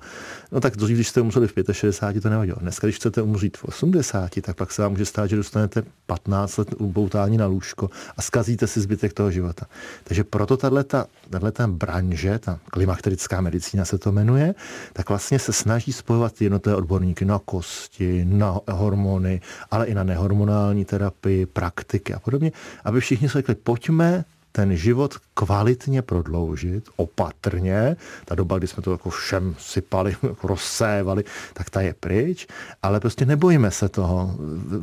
No 0.52 0.60
tak 0.60 0.76
dřív, 0.76 0.98
když 0.98 1.08
jste 1.08 1.22
umřeli 1.22 1.48
v 1.48 1.54
65, 1.72 2.22
to 2.22 2.30
nevadilo. 2.30 2.58
Dneska, 2.62 2.88
když 2.88 2.96
chcete 2.96 3.22
umřít 3.22 3.58
v 3.58 3.66
80, 3.66 4.30
tak 4.42 4.56
pak 4.56 4.72
se 4.72 4.82
vám 4.82 4.92
může 4.92 5.06
stát, 5.06 5.28
že 5.28 5.36
dostanete 5.36 5.84
15 6.06 6.58
let 6.58 6.68
uboutání 6.78 7.38
na 7.38 7.46
lůžko 7.46 7.90
a 8.18 8.22
zkazíte 8.22 8.68
si 8.68 8.82
zbytek 8.82 9.14
toho 9.14 9.32
života. 9.32 9.66
Takže 10.04 10.24
proto 10.24 10.58
tato, 10.58 11.06
tato 11.30 11.68
branže, 11.68 12.40
ta 12.40 12.60
klimakterická 12.72 13.42
medicína 13.42 13.86
se 13.86 13.98
to 13.98 14.12
jmenuje, 14.12 14.56
tak 14.94 15.10
vlastně 15.10 15.40
se 15.40 15.54
snaží 15.54 15.94
spojovat 15.94 16.42
jednotlivé 16.42 16.76
odborníky 16.76 17.26
na 17.26 17.40
kosti, 17.46 18.26
na 18.26 18.60
hormony, 18.72 19.42
ale 19.72 19.86
i 19.86 19.94
na 19.94 20.04
nehormonální 20.04 20.86
terapii, 20.86 21.46
praktiky 21.46 22.14
a 22.14 22.20
podobně, 22.20 22.52
aby 22.84 23.00
všichni 23.00 23.30
si 23.30 23.34
řekli, 23.34 23.56
pojďme 23.56 24.26
ten 24.56 24.78
život 24.78 25.18
kvalitně 25.34 26.02
prodloužit, 26.02 26.90
opatrně. 26.96 27.96
Ta 28.26 28.36
doba, 28.36 28.58
kdy 28.58 28.68
jsme 28.68 28.84
to 28.84 28.92
jako 28.92 29.10
všem 29.10 29.56
sypali, 29.60 30.16
jako 30.24 30.48
rozsévali, 30.48 31.24
tak 31.54 31.70
ta 31.70 31.82
je 31.82 31.94
pryč, 31.94 32.48
ale 32.84 33.00
prostě 33.00 33.26
nebojíme 33.26 33.72
se 33.72 33.90
toho. 33.90 34.36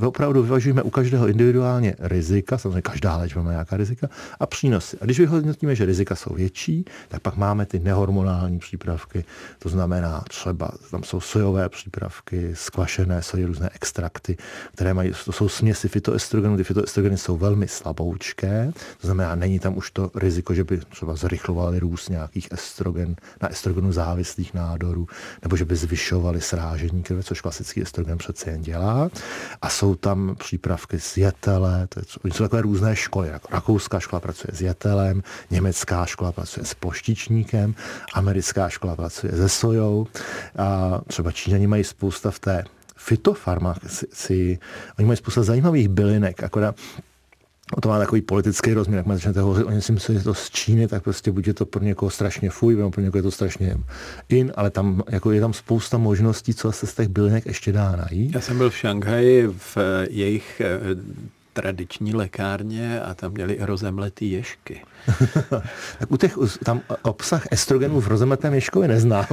Opravdu 0.06 0.42
vyvažujeme 0.42 0.82
u 0.82 0.90
každého 0.90 1.28
individuálně 1.28 1.94
rizika, 1.98 2.58
samozřejmě 2.58 2.82
každá 2.82 3.16
léčba 3.16 3.42
má 3.42 3.50
nějaká 3.50 3.76
rizika, 3.76 4.08
a 4.40 4.46
přínosy. 4.46 4.98
A 5.00 5.04
když 5.04 5.20
vyhodnotíme, 5.20 5.74
že 5.74 5.84
rizika 5.84 6.16
jsou 6.16 6.34
větší, 6.34 6.84
tak 7.08 7.22
pak 7.22 7.36
máme 7.36 7.66
ty 7.66 7.78
nehormonální 7.78 8.58
přípravky, 8.58 9.24
to 9.58 9.68
znamená 9.68 10.24
třeba, 10.28 10.70
tam 10.90 11.02
jsou 11.02 11.20
sojové 11.20 11.68
přípravky, 11.68 12.50
skvašené 12.54 13.22
soje, 13.22 13.46
různé 13.46 13.70
extrakty, 13.74 14.36
které 14.72 14.94
mají, 14.94 15.12
to 15.24 15.32
jsou 15.32 15.48
směsi 15.48 15.88
fitoestrogenů, 15.88 16.56
ty 16.56 16.64
fitoestrogeny 16.64 17.18
jsou 17.18 17.36
velmi 17.36 17.68
slaboučké, 17.68 18.72
to 19.00 19.06
znamená, 19.06 19.34
není 19.34 19.59
tam 19.60 19.76
už 19.76 19.90
to 19.90 20.10
riziko, 20.14 20.54
že 20.54 20.64
by 20.64 20.78
třeba 20.78 21.16
zrychlovali 21.16 21.78
růst 21.78 22.08
nějakých 22.08 22.48
estrogen, 22.52 23.16
na 23.42 23.48
estrogenu 23.48 23.92
závislých 23.92 24.54
nádorů, 24.54 25.06
nebo 25.42 25.56
že 25.56 25.64
by 25.64 25.76
zvyšovali 25.76 26.40
srážení 26.40 27.02
krve, 27.02 27.22
což 27.22 27.40
klasický 27.40 27.82
estrogen 27.82 28.18
přece 28.18 28.50
jen 28.50 28.62
dělá. 28.62 29.10
A 29.62 29.68
jsou 29.68 29.94
tam 29.94 30.36
přípravky 30.38 31.00
z 31.00 31.16
jetele, 31.16 31.86
to 31.86 32.00
je, 32.00 32.32
jsou 32.32 32.44
takové 32.44 32.62
různé 32.62 32.96
školy. 32.96 33.28
Jako 33.28 33.48
rakouská 33.50 34.00
škola 34.00 34.20
pracuje 34.20 34.50
s 34.56 34.62
jetelem, 34.62 35.22
německá 35.50 36.06
škola 36.06 36.32
pracuje 36.32 36.66
s 36.66 36.74
poštičníkem, 36.74 37.74
americká 38.14 38.68
škola 38.68 38.96
pracuje 38.96 39.32
se 39.32 39.48
sojou. 39.48 40.06
A 40.58 41.00
třeba 41.06 41.32
Číňani 41.32 41.66
mají 41.66 41.84
spousta 41.84 42.30
v 42.30 42.38
té 42.38 42.64
fitofarmaci, 42.96 44.58
oni 44.98 45.06
mají 45.06 45.16
spousta 45.16 45.42
zajímavých 45.42 45.88
bylinek, 45.88 46.42
akorát 46.42 46.76
to 47.82 47.88
má 47.88 47.98
takový 47.98 48.20
politický 48.20 48.72
rozměr, 48.72 48.98
jak 48.98 49.06
začnete 49.06 49.40
hovořit 49.40 49.64
o 49.64 49.70
něčem, 49.70 49.98
co 49.98 50.12
je 50.12 50.20
to 50.20 50.34
z 50.34 50.50
Číny, 50.50 50.88
tak 50.88 51.02
prostě 51.02 51.32
buď 51.32 51.46
je 51.46 51.54
to 51.54 51.66
pro 51.66 51.84
někoho 51.84 52.10
strašně 52.10 52.50
fuj, 52.50 52.76
nebo 52.76 52.90
pro 52.90 53.02
někoho 53.02 53.18
je 53.18 53.22
to 53.22 53.30
strašně 53.30 53.76
in, 54.28 54.52
ale 54.56 54.70
tam 54.70 55.02
jako 55.08 55.32
je 55.32 55.40
tam 55.40 55.52
spousta 55.52 55.98
možností, 55.98 56.54
co 56.54 56.72
se 56.72 56.86
z 56.86 56.94
těch 56.94 57.08
bylinek 57.08 57.46
ještě 57.46 57.72
dá 57.72 57.96
najít. 57.96 58.34
Já 58.34 58.40
jsem 58.40 58.58
byl 58.58 58.70
v 58.70 58.76
Šanghaji 58.76 59.46
v 59.46 59.76
eh, 59.76 60.06
jejich 60.10 60.60
eh, 60.60 60.80
tradiční 61.60 62.14
lékárně 62.14 63.00
a 63.00 63.14
tam 63.14 63.32
měli 63.32 63.56
rozemletý 63.60 64.32
ješky. 64.32 64.82
tak 65.98 66.12
u 66.12 66.16
těch, 66.16 66.38
tam 66.64 66.80
obsah 67.02 67.46
estrogenů 67.50 68.00
v 68.00 68.08
rozemletém 68.08 68.54
ješkovi 68.54 68.88
neznám, 68.88 69.26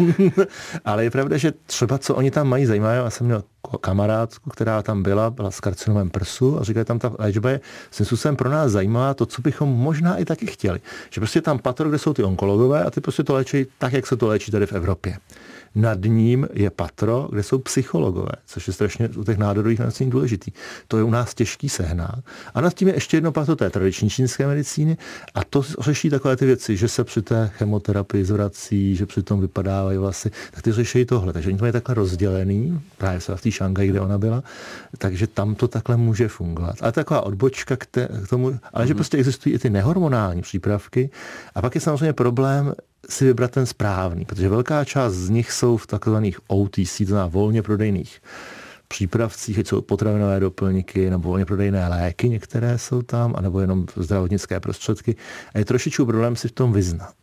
ale 0.86 1.04
je 1.04 1.12
pravda, 1.12 1.38
že 1.38 1.54
třeba 1.66 1.98
co 1.98 2.16
oni 2.16 2.32
tam 2.32 2.48
mají 2.48 2.66
zajímavé, 2.66 2.96
já 2.96 3.10
jsem 3.10 3.28
měl 3.28 3.44
kamarádku, 3.82 4.50
která 4.50 4.84
tam 4.84 5.04
byla, 5.04 5.30
byla 5.30 5.52
s 5.52 5.60
karcinomem 5.60 6.10
prsu 6.10 6.60
a 6.60 6.64
říkali 6.64 6.86
tam, 6.86 7.00
ta 7.00 7.12
léčba 7.20 7.50
je 7.50 7.60
svým 7.92 8.36
pro 8.36 8.50
nás 8.50 8.72
zajímavá, 8.72 9.14
to, 9.14 9.26
co 9.26 9.42
bychom 9.42 9.70
možná 9.70 10.18
i 10.18 10.26
taky 10.26 10.46
chtěli. 10.48 10.80
Že 11.10 11.22
prostě 11.22 11.42
tam 11.42 11.60
patro, 11.60 11.90
kde 11.90 12.00
jsou 12.00 12.14
ty 12.14 12.24
onkologové 12.24 12.84
a 12.84 12.92
ty 12.92 13.02
prostě 13.02 13.24
to 13.24 13.34
léčí 13.34 13.66
tak, 13.78 13.94
jak 13.94 14.08
se 14.08 14.18
to 14.18 14.28
léčí 14.28 14.52
tady 14.52 14.66
v 14.66 14.74
Evropě. 14.74 15.18
Nad 15.76 16.00
ním 16.06 16.48
je 16.54 16.70
patro, 16.70 17.28
kde 17.32 17.44
jsou 17.44 17.60
psychologové, 17.60 18.32
což 18.46 18.68
je 18.68 18.74
strašně 18.74 19.10
u 19.10 19.24
těch 19.24 19.38
nádorových 19.38 19.80
onemocnění 19.80 20.12
důležitý. 20.12 20.52
To 20.88 20.98
je 20.98 21.04
u 21.04 21.10
nás 21.10 21.34
těžký 21.34 21.70
sehnat. 21.70 22.20
A 22.54 22.62
nad 22.62 22.74
tím 22.74 22.88
je 22.88 22.94
ještě 22.94 23.18
jedno 23.18 23.32
patro 23.32 23.56
té 23.56 23.70
tradiční 23.70 24.10
čínské 24.10 24.48
medicíny 24.48 24.98
a 25.36 25.44
to 25.44 25.62
řeší 25.80 26.10
takové 26.10 26.36
ty 26.36 26.46
věci, 26.46 26.78
že 26.78 26.88
se 26.88 27.04
při 27.04 27.22
té 27.22 27.52
chemoterapii 27.54 28.26
zvrací, 28.26 28.96
že 28.96 29.06
při 29.06 29.24
tom 29.24 29.42
vypadávají 29.42 29.98
vlasy, 29.98 30.32
tak 30.52 30.62
ty 30.62 30.72
řeší 30.72 31.06
tohle. 31.06 31.34
Takže 31.34 31.50
oni 31.50 31.58
to 31.58 31.64
mají 31.64 31.74
takhle 31.74 31.96
rozdělený, 31.96 32.82
právě 32.98 33.22
se 33.22 33.36
v 33.36 33.42
té 33.42 33.52
Šanghaji, 33.52 33.90
kde 33.90 34.02
ona 34.02 34.18
byla, 34.18 34.44
takže 34.98 35.28
tam 35.28 35.56
to 35.56 35.68
takhle 35.68 35.98
může 35.98 36.28
fungovat. 36.28 36.76
Ale 36.82 36.92
taková 36.92 37.22
odbočka 37.22 37.76
k, 37.76 37.86
te, 37.86 38.10
k 38.26 38.30
tomu, 38.30 38.48
ale 38.48 38.58
mm-hmm. 38.60 38.88
že 38.88 38.94
mhm. 38.94 38.98
prostě 38.98 39.18
existují 39.18 39.56
i 39.56 39.60
ty 39.60 39.70
nehormonální 39.70 40.42
přípravky. 40.42 41.10
A 41.56 41.62
pak 41.62 41.76
je 41.76 41.82
samozřejmě 41.82 42.14
problém 42.14 42.74
si 43.10 43.26
vybrat 43.26 43.52
ten 43.52 43.66
správný, 43.66 44.26
protože 44.26 44.50
velká 44.50 44.86
část 44.86 45.14
z 45.14 45.30
nich 45.30 45.52
jsou 45.52 45.78
v 45.78 45.88
takzvaných 45.88 46.40
OTC, 46.48 46.98
to 46.98 47.06
znamená 47.06 47.28
volně 47.28 47.62
prodejných 47.62 48.22
přípravcích, 48.88 49.58
jsou 49.58 49.82
potravinové 49.82 50.40
doplňky 50.40 51.10
nebo 51.10 51.30
volně 51.30 51.46
prodejné 51.46 51.88
léky, 51.88 52.30
některé 52.30 52.78
jsou 52.78 53.02
tam, 53.02 53.34
anebo 53.38 53.60
jenom 53.60 53.86
zdravotnické 53.96 54.60
prostředky. 54.60 55.16
A 55.54 55.60
je 55.60 55.66
trošičku 55.66 56.06
problém 56.06 56.36
si 56.36 56.48
v 56.48 56.52
tom 56.52 56.74
vyznat. 56.74 57.14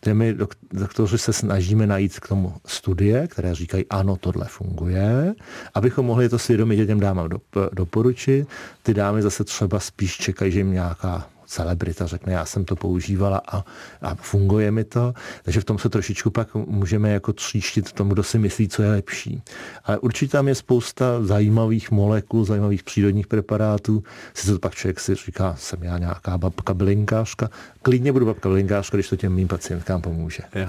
Takže 0.00 0.14
my 0.14 0.36
doktoři 0.72 1.18
se 1.18 1.32
snažíme 1.32 1.86
najít 1.86 2.20
k 2.20 2.28
tomu 2.28 2.54
studie, 2.66 3.28
které 3.28 3.54
říkají, 3.54 3.84
ano, 3.90 4.16
tohle 4.16 4.46
funguje, 4.48 5.34
abychom 5.74 6.06
mohli 6.06 6.28
to 6.28 6.38
svědomit 6.38 6.76
dětem 6.76 7.00
dámám 7.00 7.28
doporučit. 7.72 8.48
Ty 8.82 8.94
dámy 8.94 9.22
zase 9.22 9.44
třeba 9.44 9.80
spíš 9.80 10.16
čekají, 10.16 10.52
že 10.52 10.60
jim 10.60 10.72
nějaká 10.72 11.26
celebrita 11.52 12.06
řekne, 12.06 12.32
já 12.32 12.44
jsem 12.44 12.64
to 12.64 12.76
používala 12.76 13.42
a, 13.48 13.64
a 14.02 14.14
funguje 14.14 14.70
mi 14.70 14.84
to. 14.84 15.12
Takže 15.42 15.60
v 15.60 15.64
tom 15.64 15.78
se 15.78 15.88
trošičku 15.88 16.30
pak 16.30 16.54
můžeme 16.54 17.10
jako 17.10 17.32
tříštit 17.32 17.92
tomu, 17.92 18.12
kdo 18.12 18.22
si 18.22 18.38
myslí, 18.38 18.68
co 18.68 18.82
je 18.82 18.90
lepší. 18.90 19.42
Ale 19.84 19.98
určitě 19.98 20.32
tam 20.32 20.48
je 20.48 20.54
spousta 20.54 21.22
zajímavých 21.22 21.90
molekul, 21.90 22.44
zajímavých 22.44 22.82
přírodních 22.82 23.26
preparátů. 23.26 24.02
Si 24.34 24.46
to 24.46 24.58
pak 24.58 24.74
člověk 24.74 25.00
si 25.00 25.14
říká, 25.14 25.54
jsem 25.58 25.82
já 25.82 25.98
nějaká 25.98 26.38
babka 26.38 26.74
bylinkářka. 26.74 27.50
Klidně 27.82 28.12
budu 28.12 28.26
babka 28.26 28.48
bylinkářka, 28.48 28.96
když 28.96 29.08
to 29.08 29.16
těm 29.16 29.32
mým 29.32 29.48
pacientkám 29.48 30.00
pomůže. 30.00 30.42
Jo. 30.54 30.66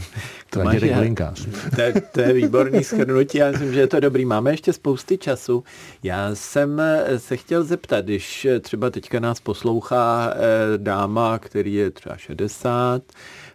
To, 0.49 0.63
máš, 0.63 0.79
bylinkář. 0.79 1.47
To, 1.75 1.81
je, 1.81 1.93
to 2.11 2.21
je 2.21 2.33
výborný 2.33 2.83
schrnutí, 2.83 3.37
já 3.37 3.51
myslím, 3.51 3.73
že 3.73 3.79
je 3.79 3.87
to 3.87 3.99
dobrý. 3.99 4.25
Máme 4.25 4.51
ještě 4.51 4.73
spousty 4.73 5.17
času. 5.17 5.63
Já 6.03 6.35
jsem 6.35 6.81
se 7.17 7.37
chtěl 7.37 7.63
zeptat, 7.63 8.05
když 8.05 8.47
třeba 8.61 8.89
teďka 8.89 9.19
nás 9.19 9.39
poslouchá 9.39 10.33
eh, 10.35 10.72
dáma, 10.77 11.39
který 11.39 11.73
je 11.73 11.91
třeba 11.91 12.17
60, 12.17 13.03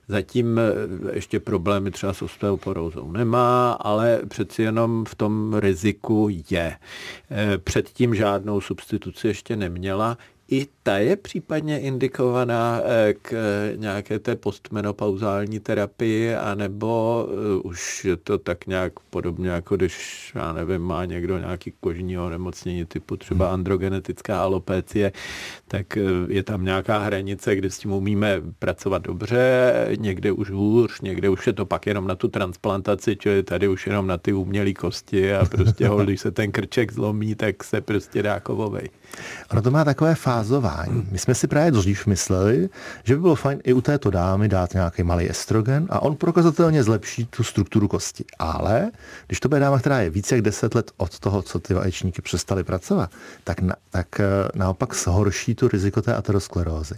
zatím 0.09 0.59
eh, 0.59 0.73
ještě 1.13 1.41
problémy 1.41 1.91
třeba 1.91 2.13
s 2.13 2.23
osteoporózou 2.23 3.13
nemá, 3.13 3.73
ale 3.73 4.21
přeci 4.29 4.63
jenom 4.63 5.05
v 5.05 5.15
tom 5.15 5.55
riziku 5.55 6.29
je. 6.51 6.77
Eh, 7.31 7.59
předtím 7.59 8.15
žádnou 8.15 8.61
substituci 8.61 9.29
ještě 9.29 9.57
neměla 9.57 10.19
i 10.51 10.67
ta 10.83 10.99
je 10.99 11.17
případně 11.17 11.81
indikovaná 11.81 12.81
eh, 12.85 13.15
k 13.23 13.33
eh, 13.33 13.77
nějaké 13.77 14.19
té 14.19 14.37
postmenopauzální 14.37 15.61
terapii, 15.61 16.35
anebo 16.35 17.27
eh, 17.31 17.61
už 17.65 18.05
je 18.05 18.17
to 18.17 18.39
tak 18.39 18.67
nějak 18.67 18.93
podobně, 19.11 19.51
jako 19.51 19.77
když, 19.77 20.33
já 20.35 20.53
nevím, 20.53 20.83
má 20.83 21.05
někdo 21.05 21.39
nějaký 21.39 21.73
kožní 21.81 22.19
onemocnění 22.19 22.85
typu 22.85 23.17
třeba 23.17 23.45
hmm. 23.45 23.55
androgenetická 23.55 24.43
alopécie, 24.43 25.13
tak 25.69 25.99
je 26.29 26.43
tam 26.43 26.65
nějaká 26.65 26.99
hranice, 26.99 27.57
kde 27.57 27.71
s 27.71 27.79
tím 27.79 27.93
umíme 27.93 28.43
pracovat 28.59 29.03
dobře, 29.03 29.73
někde 29.99 30.33
už 30.33 30.51
hůř, 30.51 31.01
někde 31.01 31.29
už 31.29 31.47
je 31.47 31.53
to 31.53 31.67
pak 31.67 31.87
jenom 31.87 32.07
na 32.07 32.15
tu 32.15 32.29
transplantaci, 32.29 33.17
čili 33.17 33.43
tady 33.43 33.69
už 33.69 33.87
jenom 33.87 34.07
na 34.07 34.19
ty 34.19 34.33
umělé 34.33 34.73
kosti 34.73 35.35
a 35.35 35.45
prostě 35.45 35.89
ho, 35.89 36.05
když 36.05 36.21
se 36.21 36.31
ten 36.31 36.53
krček 36.53 36.93
zlomí, 36.93 37.35
tak 37.35 37.65
se 37.65 37.81
prostě 37.81 38.23
dá 38.23 38.41
kovovej. 38.41 38.89
Ono 39.51 39.63
to 39.63 39.71
má 39.71 39.85
takové 39.85 40.15
fázování. 40.39 41.09
My 41.11 41.19
jsme 41.19 41.35
si 41.35 41.47
právě 41.47 41.71
dřív 41.71 42.07
mysleli, 42.07 42.69
že 43.05 43.15
by 43.15 43.21
bylo 43.21 43.35
fajn 43.35 43.61
i 43.65 43.73
u 43.73 43.81
této 43.81 44.11
dámy 44.11 44.49
dát 44.49 44.75
nějaký 44.75 45.03
malý 45.03 45.31
estrogen 45.31 45.87
a 45.91 46.03
on 46.03 46.17
prokazatelně 46.17 46.83
zlepší 46.83 47.27
tu 47.27 47.43
strukturu 47.43 47.89
kosti. 47.89 48.25
Ale 48.39 48.91
když 49.27 49.41
to 49.41 49.49
bude 49.49 49.61
dáma, 49.61 49.79
která 49.79 50.01
je 50.01 50.11
více 50.11 50.35
jak 50.35 50.43
10 50.43 50.75
let 50.75 50.91
od 50.97 51.19
toho, 51.19 51.43
co 51.43 51.59
ty 51.59 51.75
vaječníky 51.75 52.23
přestaly 52.23 52.65
pracovat, 52.65 53.11
tak, 53.45 53.61
na, 53.61 53.75
tak 53.91 54.21
eh, 54.21 54.25
naopak 54.55 54.95
zhorší 54.95 55.55
tu 55.55 55.69
riziko 55.69 56.03
té 56.03 56.15
aterosklerózy. 56.15 56.95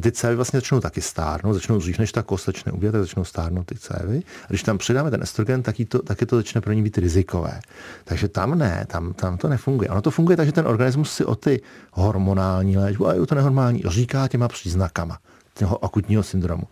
Ty 0.00 0.12
cévy 0.12 0.36
vlastně 0.36 0.60
začnou 0.60 0.80
taky 0.80 1.00
stárnout, 1.00 1.54
začnou 1.54 1.78
dřív, 1.78 1.98
než 1.98 2.12
ta 2.12 2.22
kost 2.22 2.46
začne 2.46 2.72
ubírat, 2.72 2.92
tak 2.92 3.02
začnou 3.02 3.24
stárnout 3.24 3.66
ty 3.66 3.74
cévy. 3.74 4.22
A 4.44 4.48
když 4.48 4.62
tam 4.62 4.78
přidáme 4.78 5.10
ten 5.10 5.22
estrogen, 5.22 5.62
tak, 5.62 5.76
to, 5.88 5.98
taky 5.98 6.26
to 6.26 6.36
začne 6.36 6.60
pro 6.60 6.72
ní 6.72 6.82
být 6.82 6.98
rizikové. 6.98 7.60
Takže 8.04 8.28
tam 8.28 8.58
ne, 8.58 8.86
tam, 8.88 9.12
tam 9.12 9.36
to 9.36 9.48
nefunguje. 9.48 9.88
Ono 9.88 10.02
to 10.02 10.10
funguje 10.10 10.36
tak, 10.36 10.46
že 10.46 10.52
ten 10.52 10.66
organismus 10.66 11.12
si 11.12 11.24
od 11.24 11.40
ty 11.40 11.60
hormonální 11.92 12.76
léčbu 12.80 13.08
a 13.08 13.14
i 13.14 13.26
to 13.26 13.34
nehormonální 13.34 13.82
říká 13.86 14.28
těma 14.28 14.48
příznakama 14.48 15.18
toho 15.58 15.84
akutního 15.84 16.22
syndromu. 16.22 16.64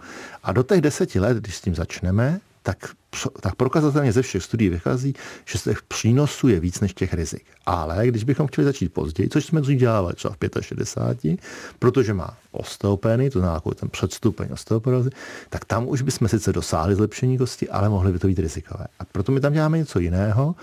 A 0.42 0.52
do 0.52 0.62
těch 0.62 0.80
deseti 0.80 1.20
let, 1.20 1.36
když 1.36 1.56
s 1.56 1.60
tím 1.60 1.74
začneme, 1.74 2.40
tak, 2.66 2.78
tak 3.40 3.54
prokazatelně 3.54 4.12
ze 4.12 4.22
všech 4.22 4.42
studií 4.42 4.68
vychází, 4.68 5.14
že 5.44 5.58
z 5.58 5.62
těch 5.62 5.82
přínosů 5.82 6.48
je 6.48 6.60
víc 6.60 6.80
než 6.80 6.94
těch 6.94 7.14
rizik. 7.14 7.44
Ale 7.66 8.06
když 8.06 8.24
bychom 8.24 8.46
chtěli 8.46 8.64
začít 8.64 8.92
později, 8.92 9.28
což 9.28 9.46
jsme 9.46 9.60
dřív 9.60 9.78
dělali 9.78 10.14
třeba 10.14 10.34
v 10.34 10.64
65, 10.64 11.40
protože 11.78 12.14
má 12.14 12.36
osteopény, 12.50 13.30
to 13.30 13.38
znamená 13.38 13.60
ten 13.74 13.88
předstupeň 13.88 14.48
osteoporózy, 14.52 15.10
tak 15.48 15.64
tam 15.64 15.88
už 15.88 16.02
bychom 16.02 16.28
sice 16.28 16.52
dosáhli 16.52 16.94
zlepšení 16.94 17.38
kosti, 17.38 17.68
ale 17.68 17.88
mohly 17.88 18.12
by 18.12 18.18
to 18.18 18.26
být 18.26 18.38
rizikové. 18.38 18.86
A 18.98 19.04
proto 19.04 19.32
my 19.32 19.40
tam 19.40 19.52
děláme 19.52 19.78
něco 19.78 19.98
jiného, 19.98 20.54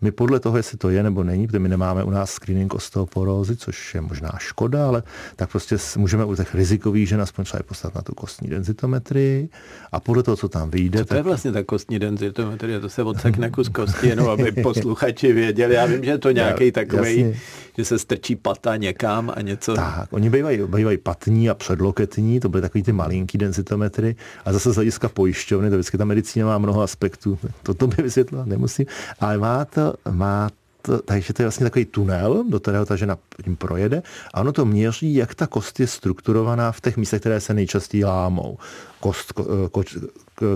My 0.00 0.10
podle 0.10 0.40
toho, 0.40 0.56
jestli 0.56 0.78
to 0.78 0.90
je 0.90 1.02
nebo 1.02 1.24
není, 1.24 1.46
protože 1.46 1.58
my 1.58 1.68
nemáme 1.68 2.04
u 2.04 2.10
nás 2.10 2.30
screening 2.30 2.74
osteoporózy, 2.74 3.56
což 3.56 3.94
je 3.94 4.00
možná 4.00 4.32
škoda, 4.38 4.88
ale 4.88 5.02
tak 5.36 5.50
prostě 5.50 5.76
můžeme 5.96 6.24
u 6.24 6.34
těch 6.34 6.54
rizikových 6.54 7.08
žen 7.08 7.20
aspoň 7.20 7.44
třeba 7.44 7.62
poslat 7.62 7.94
na 7.94 8.02
tu 8.02 8.14
kostní 8.14 8.48
denzitometrii 8.48 9.48
a 9.92 10.00
podle 10.00 10.22
toho, 10.22 10.36
co 10.36 10.48
tam 10.48 10.70
vyjde. 10.70 10.98
Co 10.98 11.04
to 11.04 11.08
tak... 11.08 11.16
je 11.16 11.22
vlastně 11.22 11.52
ta 11.52 11.62
kostní 11.62 11.98
denzitometrie? 11.98 12.80
To 12.80 12.88
se 12.88 13.02
odsekne 13.02 13.50
kus 13.50 13.68
kosti, 13.68 14.08
jenom 14.08 14.28
aby 14.28 14.52
posluchači 14.62 15.32
věděli. 15.32 15.74
Já 15.74 15.86
vím, 15.86 16.04
že 16.04 16.10
je 16.10 16.18
to 16.18 16.30
nějaký 16.30 16.72
takový, 16.72 17.34
že 17.76 17.84
se 17.84 17.98
strčí 17.98 18.36
pata 18.36 18.76
někam 18.76 19.32
a 19.36 19.40
něco. 19.40 19.74
Tak, 19.74 20.12
oni 20.12 20.30
bývají, 20.30 20.58
bývají 20.58 20.98
patní 20.98 21.50
a 21.50 21.54
předloketní, 21.54 22.40
to 22.40 22.48
byly 22.48 22.60
takový 22.60 22.82
ty 22.82 22.92
malinký 22.92 23.38
denzitometry 23.38 24.16
a 24.44 24.52
zase 24.52 24.72
z 24.72 24.74
hlediska 24.74 25.08
pojišťovny, 25.08 25.70
to 25.70 25.76
vždycky 25.76 25.98
ta 25.98 26.04
medicína 26.04 26.46
má 26.46 26.58
mnoho 26.58 26.82
aspektů. 26.82 27.38
To, 27.62 27.74
to 27.74 27.86
by 27.86 28.02
vysvětlila, 28.02 28.44
nemusím. 28.44 28.86
Ale 29.20 29.38
má 29.38 29.64
to, 29.64 29.87
má 30.10 30.50
to, 30.82 31.02
takže 31.02 31.32
to 31.32 31.42
je 31.42 31.46
vlastně 31.46 31.64
takový 31.64 31.84
tunel, 31.84 32.44
do 32.48 32.60
kterého 32.60 32.86
ta 32.86 32.96
žena 32.96 33.18
tím 33.44 33.56
projede 33.56 34.02
a 34.34 34.40
ono 34.40 34.52
to 34.52 34.64
měří, 34.64 35.14
jak 35.14 35.34
ta 35.34 35.46
kost 35.46 35.80
je 35.80 35.86
strukturovaná 35.86 36.72
v 36.72 36.80
těch 36.80 36.96
místech, 36.96 37.20
které 37.20 37.40
se 37.40 37.54
nejčastěji 37.54 38.04
lámou. 38.04 38.58
Kost, 39.00 39.32
ko, 39.32 39.68
ko, 39.68 39.82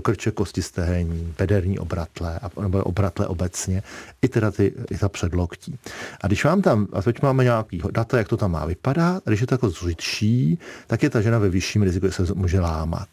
krče 0.03 0.31
kosti 0.31 0.63
stehení, 0.63 1.33
pederní 1.37 1.79
obratle, 1.79 2.41
nebo 2.61 2.85
obratle 2.85 3.27
obecně, 3.27 3.83
i 4.23 4.29
teda 4.29 4.51
ty, 4.51 4.73
i 4.91 4.99
ta 4.99 5.09
předloktí. 5.09 5.79
A 6.21 6.27
když 6.27 6.45
vám 6.45 6.63
tam, 6.63 6.87
a 6.93 7.03
teď 7.03 7.23
máme 7.23 7.45
nějaký 7.45 7.83
data, 7.91 8.19
jak 8.19 8.29
to 8.29 8.37
tam 8.37 8.51
má 8.51 8.67
vypadat, 8.67 9.23
a 9.27 9.31
když 9.31 9.41
je 9.41 9.47
to 9.47 9.55
jako 9.55 9.71
zřidší, 9.71 10.59
tak 10.87 11.03
je 11.03 11.11
ta 11.11 11.21
žena 11.21 11.39
ve 11.39 11.49
vyšším 11.49 11.83
riziku, 11.83 12.07
že 12.07 12.13
se 12.13 12.35
může 12.35 12.61
lámat. 12.61 13.09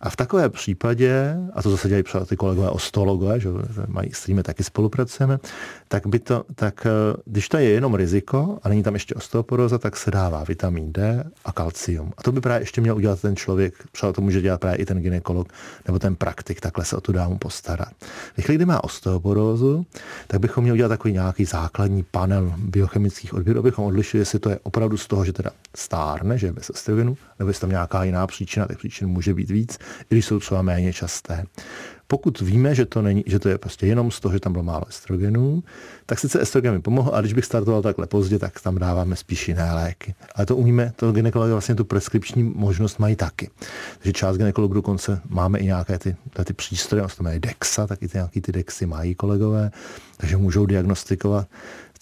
A 0.00 0.10
v 0.10 0.16
takové 0.16 0.48
případě, 0.48 1.36
a 1.54 1.62
to 1.62 1.70
zase 1.70 1.88
dělají 1.88 2.04
třeba 2.04 2.24
ty 2.24 2.36
kolegové 2.36 2.70
ostologové, 2.70 3.40
že 3.40 3.48
mají, 3.86 4.10
s 4.12 4.20
kterými 4.20 4.42
taky 4.42 4.64
spolupracujeme, 4.64 5.38
tak 5.88 6.06
by 6.06 6.18
to, 6.18 6.44
tak 6.54 6.86
eh, 6.86 6.90
když 7.24 7.48
to 7.48 7.56
je 7.56 7.70
jenom 7.70 7.94
riziko 7.94 8.58
a 8.62 8.68
není 8.68 8.82
tam 8.82 8.94
ještě 8.94 9.14
osteoporóza, 9.14 9.78
tak 9.78 9.96
se 9.96 10.10
dává 10.10 10.44
vitamin 10.44 10.92
D 10.92 11.24
a 11.44 11.52
kalcium. 11.52 12.12
A 12.18 12.22
to 12.22 12.32
by 12.32 12.40
právě 12.40 12.62
ještě 12.62 12.80
měl 12.80 12.96
udělat 12.96 13.20
ten 13.20 13.36
člověk, 13.36 13.74
třeba 13.92 14.12
to 14.12 14.20
může 14.20 14.40
dělat 14.40 14.60
právě 14.60 14.76
i 14.78 14.86
ten 14.86 15.00
ginekolog 15.02 15.48
nebo 15.86 15.98
ten 15.98 16.09
praktik, 16.16 16.60
takhle 16.60 16.84
se 16.84 16.96
o 16.96 17.00
tu 17.00 17.12
dámu 17.12 17.38
postarat. 17.38 17.92
Ve 18.36 18.42
chvíli, 18.42 18.56
kdy 18.56 18.64
má 18.64 18.84
osteoporózu, 18.84 19.86
tak 20.26 20.40
bychom 20.40 20.64
měli 20.64 20.76
udělat 20.76 20.88
takový 20.88 21.14
nějaký 21.14 21.44
základní 21.44 22.02
panel 22.02 22.54
biochemických 22.56 23.34
odběrů, 23.34 23.58
abychom 23.60 23.84
odlišili, 23.84 24.20
jestli 24.20 24.38
to 24.38 24.50
je 24.50 24.58
opravdu 24.62 24.96
z 24.96 25.06
toho, 25.06 25.24
že 25.24 25.32
teda 25.32 25.50
stárne, 25.76 26.38
že 26.38 26.46
je 26.46 26.52
bez 26.52 26.70
estrogenu, 26.70 27.16
nebo 27.38 27.50
jestli 27.50 27.60
tam 27.60 27.70
nějaká 27.70 28.04
jiná 28.04 28.26
příčina, 28.26 28.66
tak 28.66 28.78
příčin 28.78 29.08
může 29.08 29.34
být 29.34 29.50
víc, 29.50 29.78
i 30.00 30.14
když 30.14 30.26
jsou 30.26 30.38
třeba 30.38 30.62
méně 30.62 30.92
časté. 30.92 31.46
Pokud 32.10 32.40
víme, 32.40 32.74
že 32.74 32.86
to, 32.86 33.02
není, 33.02 33.24
že 33.26 33.38
to 33.38 33.48
je 33.48 33.58
prostě 33.58 33.86
jenom 33.86 34.10
z 34.10 34.20
toho, 34.20 34.32
že 34.32 34.40
tam 34.40 34.52
bylo 34.52 34.64
málo 34.64 34.88
estrogenů, 34.88 35.62
tak 36.06 36.18
sice 36.18 36.40
estrogen 36.40 36.74
mi 36.74 36.80
pomohl, 36.80 37.10
a 37.14 37.20
když 37.20 37.32
bych 37.32 37.44
startoval 37.44 37.82
takhle 37.82 38.06
pozdě, 38.06 38.38
tak 38.38 38.60
tam 38.60 38.78
dáváme 38.78 39.16
spíš 39.16 39.48
jiné 39.48 39.74
léky. 39.74 40.14
Ale 40.34 40.46
to 40.46 40.56
umíme, 40.56 40.92
to 40.96 41.12
gynekologové 41.12 41.52
vlastně 41.52 41.74
tu 41.74 41.84
preskripční 41.84 42.42
možnost 42.42 42.98
mají 42.98 43.16
taky. 43.16 43.50
Takže 43.98 44.12
část 44.12 44.36
gynekologů 44.36 44.74
dokonce 44.74 45.20
máme 45.28 45.58
i 45.58 45.64
nějaké 45.64 45.98
ty, 45.98 46.16
ty 46.44 46.52
přístroje, 46.52 47.04
to 47.16 47.22
mají 47.22 47.40
DEXA, 47.40 47.86
taky 47.86 48.08
ty 48.08 48.18
nějaký 48.18 48.40
ty 48.40 48.52
DEXy 48.52 48.86
mají 48.86 49.14
kolegové, 49.14 49.70
takže 50.16 50.36
můžou 50.36 50.66
diagnostikovat 50.66 51.48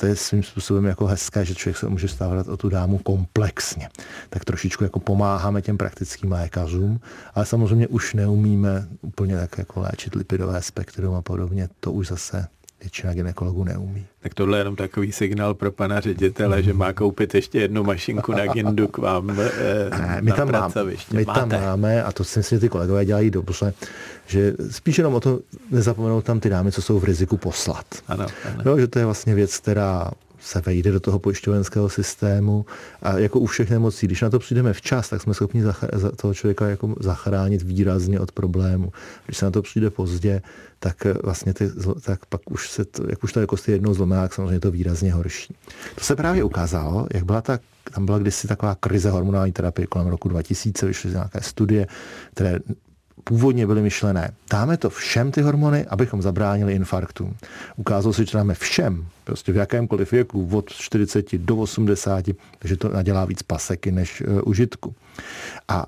to 0.01 0.07
je 0.07 0.17
svým 0.17 0.43
způsobem 0.43 0.85
jako 0.85 1.07
hezké, 1.07 1.45
že 1.45 1.55
člověk 1.55 1.77
se 1.77 1.89
může 1.89 2.09
stávat 2.09 2.49
o 2.49 2.57
tu 2.57 2.69
dámu 2.69 2.99
komplexně. 2.99 3.89
Tak 4.31 4.45
trošičku 4.45 4.85
jako 4.85 5.01
pomáháme 5.01 5.63
těm 5.63 5.79
praktickým 5.79 6.33
lékařům, 6.33 7.01
ale 7.35 7.47
samozřejmě 7.47 7.89
už 7.89 8.15
neumíme 8.15 8.89
úplně 9.01 9.37
tak 9.37 9.59
jako 9.59 9.81
léčit 9.81 10.15
lipidové 10.15 10.63
spektrum 10.63 11.15
a 11.15 11.23
podobně. 11.23 11.69
To 11.81 11.93
už 11.93 12.09
zase 12.09 12.47
většina 12.81 13.15
ginekologů 13.15 13.65
neumí. 13.65 14.07
Tak 14.21 14.35
tohle 14.35 14.59
je 14.59 14.61
jenom 14.61 14.77
takový 14.77 15.13
signál 15.13 15.55
pro 15.55 15.73
pana 15.73 16.01
ředitele, 16.01 16.63
že 16.63 16.73
má 16.73 16.93
koupit 16.93 17.35
ještě 17.35 17.61
jednu 17.61 17.85
mašinku 17.85 18.33
na 18.33 18.47
Gindu 18.47 18.89
k 18.89 18.99
vám 18.99 19.31
eh, 19.31 19.91
ne, 19.91 20.19
my 20.21 20.33
tam 20.33 20.53
máme, 20.53 20.75
My 21.13 21.25
Máte. 21.25 21.41
tam 21.41 21.63
máme, 21.63 22.03
a 22.03 22.13
to 22.13 22.25
si 22.25 22.39
myslím, 22.39 22.57
že 22.57 22.61
ty 22.61 22.69
kolegové 22.69 23.05
dělají 23.05 23.31
dobře, 23.31 23.75
že 24.27 24.55
spíš 24.71 24.99
jenom 24.99 25.15
o 25.15 25.21
to 25.21 25.41
nezapomenout 25.71 26.25
tam 26.25 26.41
ty 26.41 26.49
dámy, 26.49 26.73
co 26.73 26.83
jsou 26.83 26.99
v 26.99 27.05
riziku 27.05 27.37
poslat. 27.37 27.87
Ano, 28.09 28.27
ano. 28.45 28.63
Jo, 28.71 28.79
že 28.79 28.89
to 28.89 28.99
je 28.99 29.05
vlastně 29.05 29.35
věc, 29.35 29.59
která 29.59 30.11
se 30.49 30.61
vejde 30.61 30.93
do 30.93 31.01
toho 31.01 31.19
pojišťovenského 31.19 31.89
systému 31.89 32.67
a 33.03 33.19
jako 33.19 33.41
u 33.41 33.47
všech 33.47 33.71
nemocí, 33.71 34.07
když 34.07 34.21
na 34.21 34.31
to 34.31 34.39
přijdeme 34.39 34.73
včas, 34.73 35.09
tak 35.09 35.23
jsme 35.23 35.35
schopni 35.35 35.63
toho 36.17 36.35
člověka 36.35 36.69
jako 36.69 36.95
zachránit 37.01 37.63
výrazně 37.63 38.21
od 38.21 38.33
problému. 38.33 38.93
Když 39.27 39.37
se 39.39 39.45
na 39.45 39.51
to 39.51 39.63
přijde 39.63 39.91
pozdě, 39.91 40.43
tak 40.79 40.97
vlastně 41.23 41.55
ty, 41.55 41.71
tak 42.01 42.27
pak 42.27 42.51
už 42.51 42.71
se 42.71 42.85
to, 42.85 43.03
jak 43.11 43.25
už 43.25 43.33
ta 43.33 43.47
kost 43.47 43.69
je 43.69 43.75
jednou 43.75 43.95
zlomená, 43.95 44.23
tak 44.23 44.35
samozřejmě 44.35 44.61
to 44.61 44.71
výrazně 44.71 45.13
horší. 45.13 45.55
To 45.95 46.05
se 46.05 46.17
právě 46.17 46.45
ukázalo, 46.45 47.07
jak 47.15 47.25
byla 47.25 47.41
ta, 47.41 47.59
tam 47.95 48.07
byla 48.07 48.19
kdysi 48.19 48.49
taková 48.49 48.75
krize 48.75 49.11
hormonální 49.11 49.53
terapie 49.53 49.87
kolem 49.87 50.09
roku 50.09 50.29
2000, 50.29 50.87
vyšly 50.87 51.11
nějaké 51.11 51.41
studie, 51.41 51.87
které 52.35 52.59
původně 53.25 53.67
byly 53.67 53.83
myšlené. 53.83 54.31
Dáme 54.51 54.77
to 54.77 54.91
všem 54.91 55.31
ty 55.31 55.43
hormony, 55.43 55.87
abychom 55.87 56.23
zabránili 56.23 56.73
infarktům. 56.73 57.37
Ukázalo 57.77 58.13
se, 58.13 58.25
že 58.25 58.39
dáme 58.39 58.55
všem, 58.55 59.07
prostě 59.25 59.53
v 59.53 59.57
jakémkoliv 59.57 60.13
věku, 60.13 60.49
od 60.53 60.71
40 60.71 61.39
do 61.39 61.57
80, 61.57 62.25
takže 62.59 62.77
to 62.77 62.89
nadělá 62.89 63.25
víc 63.25 63.43
paseky 63.43 63.93
než 63.93 64.21
uh, 64.21 64.41
užitku. 64.45 64.95
A 65.69 65.87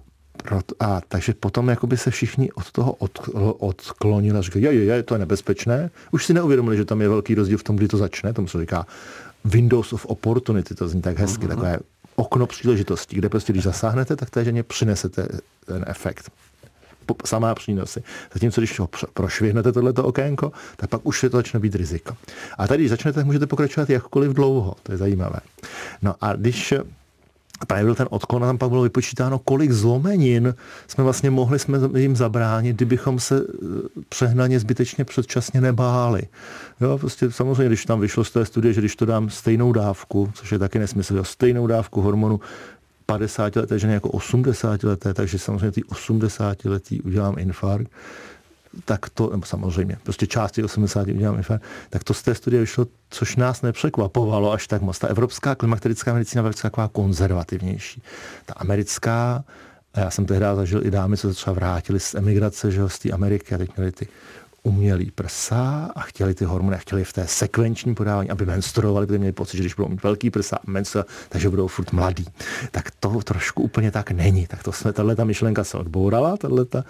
a 0.81 1.01
takže 1.09 1.35
potom 1.41 1.69
jakoby 1.69 1.97
se 1.97 2.11
všichni 2.11 2.53
od 2.53 2.73
toho 2.73 2.93
od, 2.93 3.29
odklonili 3.59 4.39
a 4.39 4.43
říkali, 4.43 4.65
je, 4.65 4.75
je, 4.75 4.85
je, 4.85 5.03
to 5.03 5.15
je 5.15 5.19
nebezpečné. 5.19 5.91
Už 6.11 6.27
si 6.27 6.35
neuvědomili, 6.35 6.77
že 6.77 6.85
tam 6.85 7.01
je 7.01 7.09
velký 7.09 7.35
rozdíl 7.35 7.59
v 7.59 7.63
tom, 7.63 7.77
kdy 7.77 7.89
to 7.89 7.97
začne. 7.97 8.33
Tomu 8.33 8.49
se 8.49 8.61
říká 8.61 8.87
Windows 9.45 9.93
of 9.93 10.07
Opportunity, 10.07 10.75
to 10.75 10.89
zní 10.89 11.03
tak 11.03 11.19
hezky, 11.19 11.45
uh-huh. 11.45 11.49
takové 11.49 11.79
okno 12.17 12.47
příležitostí, 12.47 13.17
kde 13.17 13.29
prostě, 13.29 13.53
když 13.53 13.65
zasáhnete, 13.65 14.17
tak 14.17 14.31
té 14.31 14.45
ženě 14.45 14.63
přinesete 14.63 15.29
ten 15.67 15.85
efekt 15.87 16.31
samá 17.25 17.55
přínosy. 17.55 18.03
Zatímco 18.35 18.61
když 18.61 18.79
ho 18.79 18.89
prošvihnete 19.15 19.73
tohleto 19.73 20.05
okénko, 20.05 20.53
tak 20.77 20.91
pak 20.91 21.01
už 21.05 21.23
je 21.23 21.31
to 21.31 21.37
začne 21.37 21.61
být 21.61 21.75
riziko. 21.75 22.17
A 22.59 22.69
tady, 22.69 22.83
když 22.83 22.91
začnete, 22.91 23.15
tak 23.15 23.27
můžete 23.27 23.47
pokračovat 23.47 23.91
jakkoliv 23.91 24.33
dlouho. 24.33 24.75
To 24.83 24.93
je 24.93 24.99
zajímavé. 24.99 25.41
No 26.03 26.15
a 26.21 26.33
když 26.33 26.75
právě 27.67 27.85
byl 27.85 27.95
ten 27.95 28.07
odklon 28.11 28.45
a 28.45 28.47
tam 28.47 28.59
pak 28.59 28.69
bylo 28.69 28.83
vypočítáno, 28.83 29.39
kolik 29.39 29.73
zlomenin 29.73 30.55
jsme 30.89 31.05
vlastně 31.05 31.31
mohli 31.31 31.59
jsme 31.59 31.79
jim 31.97 32.17
zabránit, 32.17 32.77
kdybychom 32.77 33.21
se 33.21 33.37
e, 33.39 33.43
přehnaně 34.09 34.61
zbytečně 34.61 35.05
předčasně 35.05 35.61
nebáli. 35.61 36.23
Jo, 36.81 36.99
prostě 36.99 37.31
samozřejmě, 37.31 37.67
když 37.67 37.85
tam 37.85 38.01
vyšlo 38.01 38.25
z 38.25 38.31
té 38.31 38.45
studie, 38.45 38.75
že 38.75 38.81
když 38.81 38.97
to 38.97 39.07
dám 39.07 39.31
stejnou 39.31 39.73
dávku, 39.73 40.31
což 40.35 40.53
je 40.53 40.59
taky 40.59 40.79
nesmysl, 40.79 41.17
jo, 41.17 41.25
stejnou 41.25 41.67
dávku 41.67 42.01
hormonu 42.01 42.41
50 43.13 43.57
leté 43.57 43.79
ženy 43.79 43.93
jako 43.93 44.09
80 44.11 44.83
leté, 44.83 45.15
takže 45.15 45.39
samozřejmě 45.39 45.71
ty 45.71 45.85
80 45.85 46.65
letý 46.65 47.03
udělám 47.03 47.39
infarkt, 47.39 47.91
tak 48.85 49.09
to, 49.11 49.31
nebo 49.31 49.47
samozřejmě, 49.47 49.99
prostě 50.03 50.27
části 50.27 50.63
80 50.65 51.09
udělám 51.09 51.37
infarkt, 51.37 51.65
tak 51.91 52.05
to 52.05 52.15
z 52.15 52.23
té 52.23 52.35
studie 52.35 52.61
vyšlo, 52.61 52.87
což 53.11 53.37
nás 53.37 53.63
nepřekvapovalo 53.63 54.53
až 54.53 54.67
tak 54.67 54.83
moc. 54.83 54.99
Ta 54.99 55.09
evropská 55.09 55.55
klimakterická 55.55 56.13
medicína 56.13 56.43
byla 56.43 56.53
taková 56.63 56.89
konzervativnější. 56.89 58.03
Ta 58.47 58.55
americká, 58.55 59.45
a 59.95 60.01
já 60.01 60.11
jsem 60.11 60.27
tehdy 60.27 60.47
zažil 60.55 60.87
i 60.87 60.91
dámy, 60.91 61.17
co 61.17 61.29
se 61.29 61.35
třeba 61.35 61.55
vrátili 61.55 62.01
z 62.01 62.15
emigrace, 62.15 62.71
že 62.71 62.89
z 62.89 62.99
té 62.99 63.11
Ameriky 63.11 63.55
a 63.55 63.59
teď 63.59 63.77
měli 63.77 63.93
ty 63.93 64.09
umělý 64.63 65.11
prsa 65.11 65.91
a 65.95 66.01
chtěli 66.01 66.35
ty 66.35 66.45
hormony, 66.45 66.77
a 66.77 66.79
chtěli 66.79 67.05
v 67.05 67.13
té 67.13 67.27
sekvenční 67.27 67.95
podávání, 67.95 68.31
aby 68.31 68.47
menstruovali, 68.47 69.07
protože 69.07 69.19
měli 69.19 69.33
pocit, 69.33 69.57
že 69.57 69.63
když 69.63 69.75
budou 69.75 69.89
mít 69.89 70.03
velký 70.03 70.31
prsa 70.31 70.57
a 70.57 70.61
menstruovat, 70.67 71.09
takže 71.29 71.49
budou 71.49 71.67
furt 71.67 71.93
mladý. 71.93 72.25
Tak 72.71 72.91
to 73.01 73.21
trošku 73.25 73.63
úplně 73.63 73.91
tak 73.91 74.11
není. 74.11 74.47
Tak 74.47 74.63
to 74.63 74.73
jsme, 74.73 74.93
tahle 74.93 75.17
ta 75.17 75.25
myšlenka 75.25 75.65
se 75.65 75.79
odbourala, 75.79 76.37
tahle 76.37 76.65
ta 76.65 76.85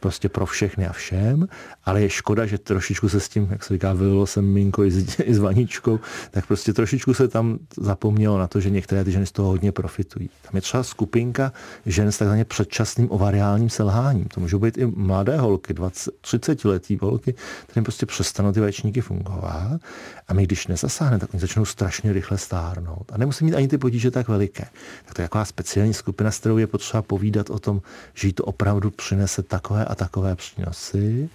prostě 0.00 0.28
pro 0.28 0.46
všechny 0.46 0.86
a 0.86 0.92
všem, 0.92 1.48
ale 1.84 2.02
je 2.02 2.10
škoda, 2.10 2.46
že 2.46 2.58
trošičku 2.58 3.08
se 3.08 3.20
s 3.20 3.28
tím, 3.28 3.48
jak 3.50 3.64
se 3.64 3.74
říká, 3.74 3.92
vylilo 3.92 4.26
jsem 4.26 4.44
minko 4.44 4.84
i 4.84 4.86
i 5.24 5.34
s 5.34 5.38
vaničkou, 5.38 6.00
tak 6.30 6.46
prostě 6.46 6.72
trošičku 6.72 7.14
se 7.14 7.28
tam 7.28 7.58
zapomnělo 7.76 8.38
na 8.38 8.46
to, 8.46 8.60
že 8.60 8.70
některé 8.70 9.04
ty 9.04 9.12
ženy 9.12 9.26
z 9.26 9.32
toho 9.32 9.48
hodně 9.48 9.72
profitují. 9.72 10.30
Tam 10.42 10.50
je 10.54 10.60
třeba 10.60 10.82
skupinka 10.82 11.52
žen 11.86 12.12
s 12.12 12.18
takzvaně 12.18 12.44
předčasným 12.44 13.08
ovariálním 13.10 13.70
selháním. 13.70 14.24
To 14.24 14.40
můžou 14.40 14.58
být 14.58 14.78
i 14.78 14.86
mladé 14.86 15.38
holky, 15.38 15.74
20, 15.74 16.14
30 16.20 16.64
letý 16.64 16.98
holky, 17.00 17.15
kterým 17.18 17.84
prostě 17.84 18.06
přestanou 18.06 18.52
ty 18.52 18.60
vaječníky 18.60 19.00
fungovat 19.00 19.80
a 20.28 20.34
my 20.34 20.44
když 20.44 20.66
nezasáhneme, 20.66 21.20
tak 21.20 21.34
oni 21.34 21.40
začnou 21.40 21.64
strašně 21.64 22.12
rychle 22.12 22.38
stárnout. 22.38 23.12
A 23.12 23.18
nemusí 23.18 23.44
mít 23.44 23.54
ani 23.54 23.68
ty 23.68 23.78
potíže 23.78 24.10
tak 24.10 24.28
veliké. 24.28 24.64
Tak 25.04 25.14
to 25.14 25.22
je 25.22 25.28
taková 25.28 25.44
speciální 25.44 25.94
skupina, 25.94 26.30
s 26.30 26.38
kterou 26.38 26.58
je 26.58 26.66
potřeba 26.66 27.02
povídat 27.02 27.50
o 27.50 27.58
tom, 27.58 27.82
že 28.14 28.28
jí 28.28 28.32
to 28.32 28.44
opravdu 28.44 28.90
přinese 28.90 29.42
takové 29.42 29.84
a 29.84 29.94
takové 29.94 30.36
přínosy, 30.36 31.28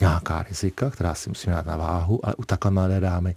nějaká 0.00 0.42
rizika, 0.42 0.90
která 0.90 1.14
si 1.14 1.30
musíme 1.30 1.54
dát 1.54 1.66
na 1.66 1.76
váhu, 1.76 2.26
ale 2.26 2.34
u 2.34 2.44
takhle 2.44 2.70
mladé 2.70 3.00
dámy 3.00 3.36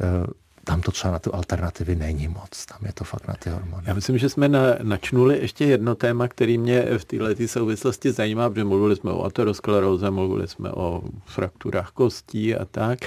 eh, 0.00 0.26
tam 0.66 0.80
to 0.80 0.92
třeba 0.92 1.12
na 1.12 1.18
ty 1.18 1.30
alternativy 1.30 1.94
není 1.94 2.28
moc, 2.28 2.66
tam 2.66 2.78
je 2.86 2.92
to 2.92 3.04
fakt 3.04 3.28
na 3.28 3.34
ty 3.34 3.50
hormony. 3.50 3.82
Já 3.86 3.94
myslím, 3.94 4.18
že 4.18 4.28
jsme 4.28 4.48
na, 4.48 4.60
načnuli 4.82 5.38
ještě 5.38 5.64
jedno 5.64 5.94
téma, 5.94 6.28
který 6.28 6.58
mě 6.58 6.82
v 6.98 7.04
této 7.04 7.48
souvislosti 7.48 8.12
zajímá, 8.12 8.50
protože 8.50 8.64
mluvili 8.64 8.96
jsme 8.96 9.10
o 9.10 9.24
ateroskleróze, 9.24 10.10
mluvili 10.10 10.48
jsme 10.48 10.70
o 10.70 11.02
frakturách 11.24 11.90
kostí 11.90 12.54
a 12.54 12.64
tak. 12.64 12.98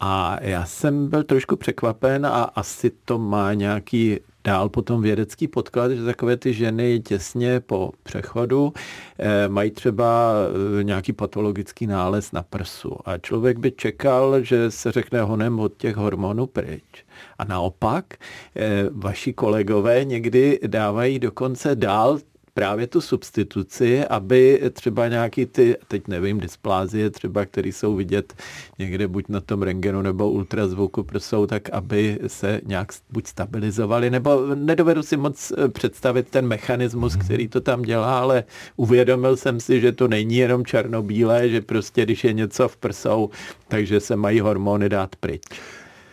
A 0.00 0.38
já 0.40 0.64
jsem 0.64 1.08
byl 1.08 1.24
trošku 1.24 1.56
překvapen 1.56 2.26
a 2.26 2.42
asi 2.42 2.92
to 3.04 3.18
má 3.18 3.54
nějaký 3.54 4.20
dál 4.44 4.68
potom 4.68 5.02
vědecký 5.02 5.48
podklad, 5.48 5.90
že 5.90 6.04
takové 6.04 6.36
ty 6.36 6.52
ženy 6.54 7.00
těsně 7.00 7.60
po 7.60 7.92
přechodu 8.02 8.72
eh, 9.18 9.48
mají 9.48 9.70
třeba 9.70 10.32
eh, 10.80 10.84
nějaký 10.84 11.12
patologický 11.12 11.86
nález 11.86 12.32
na 12.32 12.42
prsu. 12.42 12.96
A 13.04 13.18
člověk 13.18 13.58
by 13.58 13.72
čekal, 13.72 14.42
že 14.42 14.70
se 14.70 14.92
řekne 14.92 15.22
honem 15.22 15.60
od 15.60 15.76
těch 15.76 15.96
hormonů 15.96 16.46
pryč. 16.46 17.04
A 17.38 17.44
naopak, 17.44 18.14
eh, 18.56 18.84
vaši 18.92 19.32
kolegové 19.32 20.04
někdy 20.04 20.60
dávají 20.66 21.18
dokonce 21.18 21.74
dál 21.76 22.18
právě 22.54 22.86
tu 22.86 23.00
substituci, 23.00 24.04
aby 24.04 24.60
třeba 24.72 25.08
nějaký 25.08 25.46
ty, 25.46 25.76
teď 25.88 26.08
nevím, 26.08 26.40
dysplázie 26.40 27.10
třeba, 27.10 27.44
které 27.44 27.68
jsou 27.68 27.94
vidět 27.94 28.34
někde 28.78 29.08
buď 29.08 29.24
na 29.28 29.40
tom 29.40 29.62
rengenu 29.62 30.02
nebo 30.02 30.30
ultrazvuku 30.30 31.02
prsou, 31.02 31.46
tak 31.46 31.70
aby 31.70 32.18
se 32.26 32.60
nějak 32.64 32.92
buď 33.10 33.26
stabilizovali, 33.26 34.10
nebo 34.10 34.54
nedovedu 34.54 35.02
si 35.02 35.16
moc 35.16 35.52
eh, 35.52 35.68
představit 35.68 36.28
ten 36.30 36.46
mechanismus, 36.46 37.16
mhm. 37.16 37.24
který 37.24 37.48
to 37.48 37.60
tam 37.60 37.82
dělá, 37.82 38.20
ale 38.20 38.44
uvědomil 38.76 39.36
jsem 39.36 39.60
si, 39.60 39.80
že 39.80 39.92
to 39.92 40.08
není 40.08 40.36
jenom 40.36 40.64
černobílé, 40.64 41.48
že 41.48 41.60
prostě 41.60 42.02
když 42.02 42.24
je 42.24 42.32
něco 42.32 42.68
v 42.68 42.76
prsou, 42.76 43.30
takže 43.68 44.00
se 44.00 44.16
mají 44.16 44.40
hormony 44.40 44.88
dát 44.88 45.16
pryč. 45.16 45.42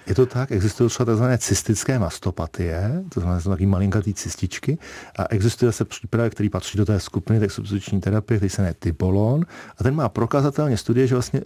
Je 0.08 0.16
to 0.16 0.26
tak, 0.26 0.52
existují 0.52 0.90
třeba 0.90 1.14
tzv. 1.14 1.24
cystické 1.38 2.00
mastopatie, 2.00 3.04
to 3.10 3.20
znamená 3.20 3.42
taky 3.42 3.66
malinkatý 3.66 4.14
cystičky, 4.14 4.78
a 5.20 5.26
existuje 5.30 5.72
se 5.72 5.86
přípravy, 5.86 6.30
který 6.30 6.50
patří 6.50 6.78
do 6.78 6.86
té 6.86 7.00
skupiny 7.00 7.40
tak 7.40 7.52
substituční 7.52 8.02
terapie, 8.02 8.38
který 8.38 8.50
se 8.50 8.62
jmenuje 8.62 8.76
Tibolon, 8.80 9.46
a 9.78 9.84
ten 9.84 9.96
má 9.96 10.10
prokazatelně 10.10 10.78
studie, 10.78 11.08
že 11.08 11.16
vlastně 11.16 11.42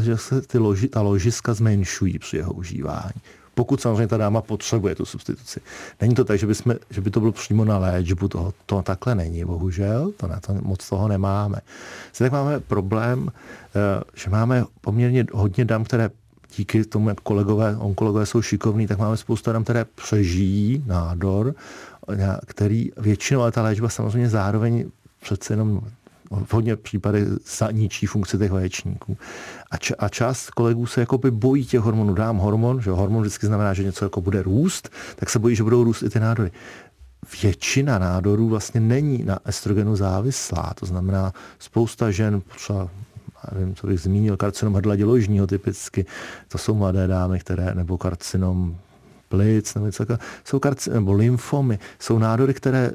že 0.00 0.16
se 0.16 0.42
ty 0.42 0.58
loži, 0.58 0.88
ta 0.88 1.02
ložiska 1.02 1.54
zmenšují 1.54 2.18
při 2.18 2.36
jeho 2.36 2.52
užívání 2.52 3.20
pokud 3.58 3.80
samozřejmě 3.80 4.06
ta 4.06 4.16
dáma 4.16 4.40
potřebuje 4.40 4.94
tu 4.94 5.04
substituci. 5.04 5.60
Není 6.00 6.14
to 6.14 6.24
tak, 6.24 6.38
že 6.38 6.46
by, 6.46 6.54
jsme, 6.54 6.74
že 6.90 7.00
by 7.00 7.10
to 7.10 7.20
bylo 7.20 7.32
přímo 7.32 7.64
na 7.64 7.78
léčbu, 7.78 8.28
toho, 8.28 8.54
to 8.66 8.82
takhle 8.82 9.14
není, 9.14 9.44
bohužel, 9.44 10.12
to 10.16 10.26
na 10.26 10.40
to 10.40 10.54
moc 10.62 10.88
toho 10.88 11.08
nemáme. 11.08 11.58
Zde 12.14 12.24
tak 12.24 12.32
máme 12.32 12.60
problém, 12.60 13.28
eh, 13.28 14.02
že 14.14 14.30
máme 14.30 14.64
poměrně 14.80 15.26
hodně 15.32 15.64
dám, 15.64 15.84
které 15.84 16.10
díky 16.56 16.84
tomu, 16.84 17.08
jak 17.08 17.20
kolegové, 17.20 17.76
onkologové 17.76 18.26
jsou 18.26 18.42
šikovní, 18.42 18.86
tak 18.86 18.98
máme 18.98 19.16
spoustu 19.16 19.52
dám, 19.52 19.64
které 19.64 19.84
přežijí 19.84 20.84
nádor, 20.86 21.54
který 22.46 22.90
většinou, 22.96 23.40
ale 23.40 23.52
ta 23.52 23.62
léčba 23.62 23.88
samozřejmě 23.88 24.28
zároveň 24.28 24.90
přece 25.22 25.52
jenom 25.52 25.80
v 26.30 26.54
hodně 26.54 26.76
případech 26.76 27.28
zaničí 27.58 28.06
funkci 28.06 28.38
těch 28.38 28.50
vaječníků. 28.50 29.16
A, 29.70 29.76
č- 29.76 29.94
a 29.94 30.08
část 30.08 30.50
kolegů 30.50 30.86
se 30.86 31.00
jakoby 31.00 31.30
bojí 31.30 31.66
těch 31.66 31.80
hormonů. 31.80 32.14
Dám 32.14 32.36
hormon, 32.36 32.80
že 32.80 32.90
hormon 32.90 33.22
vždycky 33.22 33.46
znamená, 33.46 33.74
že 33.74 33.84
něco 33.84 34.04
jako 34.04 34.20
bude 34.20 34.42
růst, 34.42 34.88
tak 35.16 35.30
se 35.30 35.38
bojí, 35.38 35.56
že 35.56 35.62
budou 35.62 35.84
růst 35.84 36.02
i 36.02 36.10
ty 36.10 36.20
nádory. 36.20 36.50
Většina 37.42 37.98
nádorů 37.98 38.48
vlastně 38.48 38.80
není 38.80 39.24
na 39.24 39.38
estrogenu 39.44 39.96
závislá. 39.96 40.72
To 40.80 40.86
znamená, 40.86 41.32
spousta 41.58 42.10
žen, 42.10 42.42
třeba 42.56 42.88
nevím, 43.54 43.74
co 43.74 43.86
bych 43.86 44.00
zmínil, 44.00 44.36
karcinom 44.36 44.74
hrdla 44.74 44.96
děložního 44.96 45.46
typicky, 45.46 46.06
to 46.48 46.58
jsou 46.58 46.74
mladé 46.74 47.06
dámy, 47.06 47.40
které, 47.40 47.74
nebo 47.74 47.98
karcinom 47.98 48.76
plic, 49.28 49.74
nebo 49.74 49.86
něco 49.86 50.06
jsou 50.44 50.58
karci, 50.58 50.90
nebo 50.90 51.12
lymfomy, 51.12 51.78
jsou 51.98 52.18
nádory, 52.18 52.54
které 52.54 52.90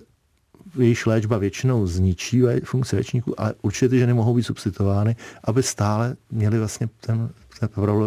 jejich 0.78 1.08
léčba 1.08 1.38
většinou 1.38 1.88
zničí 1.88 2.44
funkci 2.64 2.96
věčníků, 2.96 3.42
ale 3.42 3.54
určitě 3.62 3.90
ty 3.90 4.00
ženy 4.00 4.14
mohou 4.14 4.34
být 4.36 4.44
substituovány, 4.44 5.16
aby 5.44 5.64
stále 5.64 6.16
měly 6.32 6.60
vlastně 6.60 6.90
ten 7.00 7.30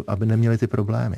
aby 0.07 0.27
neměli 0.27 0.59
ty 0.59 0.67
problémy. 0.67 1.17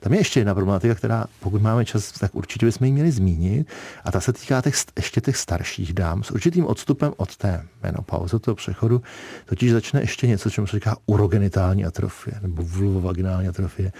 Tam 0.00 0.12
je 0.12 0.20
ještě 0.20 0.40
jedna 0.40 0.54
problematika, 0.54 0.94
která, 0.94 1.26
pokud 1.40 1.62
máme 1.62 1.84
čas, 1.84 2.12
tak 2.12 2.34
určitě 2.34 2.66
bychom 2.66 2.84
ji 2.84 2.92
měli 2.92 3.10
zmínit, 3.10 3.68
a 4.04 4.12
ta 4.12 4.20
se 4.20 4.32
týká 4.32 4.62
těch, 4.62 4.74
ještě 4.96 5.20
těch 5.20 5.36
starších 5.36 5.92
dám 5.92 6.22
s 6.22 6.30
určitým 6.30 6.66
odstupem 6.66 7.12
od 7.16 7.36
té 7.36 7.66
menopauzy, 7.82 8.38
toho 8.38 8.54
přechodu, 8.54 9.02
totiž 9.46 9.72
začne 9.72 10.00
ještě 10.00 10.26
něco, 10.26 10.50
čemu 10.50 10.66
se 10.66 10.76
říká 10.76 10.96
urogenitální 11.06 11.84
atrofie 11.84 12.38
nebo 12.42 12.62
vulvovaginální 12.62 13.48
atrofie. 13.48 13.92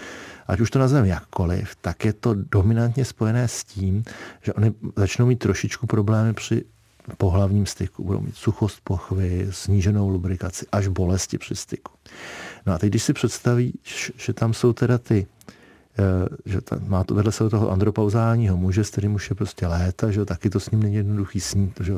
Ať 0.47 0.59
už 0.59 0.71
to 0.71 0.79
nazveme 0.79 1.07
jakkoliv, 1.07 1.75
tak 1.81 2.05
je 2.05 2.13
to 2.13 2.33
dominantně 2.33 3.05
spojené 3.05 3.47
s 3.47 3.63
tím, 3.63 4.03
že 4.41 4.53
oni 4.53 4.73
začnou 4.95 5.25
mít 5.25 5.39
trošičku 5.39 5.87
problémy 5.87 6.33
při 6.33 6.65
pohlavním 7.17 7.65
styku. 7.65 8.03
Budou 8.03 8.21
mít 8.21 8.35
suchost 8.35 8.79
pochvy, 8.83 9.47
sníženou 9.51 10.09
lubrikaci, 10.09 10.65
až 10.71 10.87
bolesti 10.87 11.37
při 11.37 11.55
styku. 11.55 11.91
No 12.65 12.73
a 12.73 12.77
teď, 12.77 12.89
když 12.89 13.03
si 13.03 13.13
představíš, 13.13 14.11
že 14.17 14.33
tam 14.33 14.53
jsou 14.53 14.73
teda 14.73 14.97
ty 14.97 15.27
že 16.45 16.61
ta, 16.61 16.79
má 16.87 17.03
to 17.03 17.15
vedle 17.15 17.31
se 17.31 17.49
toho 17.49 17.71
andropauzálního 17.71 18.57
muže, 18.57 18.83
s 18.83 18.89
kterým 18.89 19.15
už 19.15 19.29
je 19.29 19.35
prostě 19.35 19.67
léta, 19.67 20.11
že 20.11 20.25
taky 20.25 20.49
to 20.49 20.59
s 20.59 20.71
ním 20.71 20.83
není 20.83 20.95
jednoduchý 20.95 21.39
snít, 21.39 21.81
že 21.83 21.93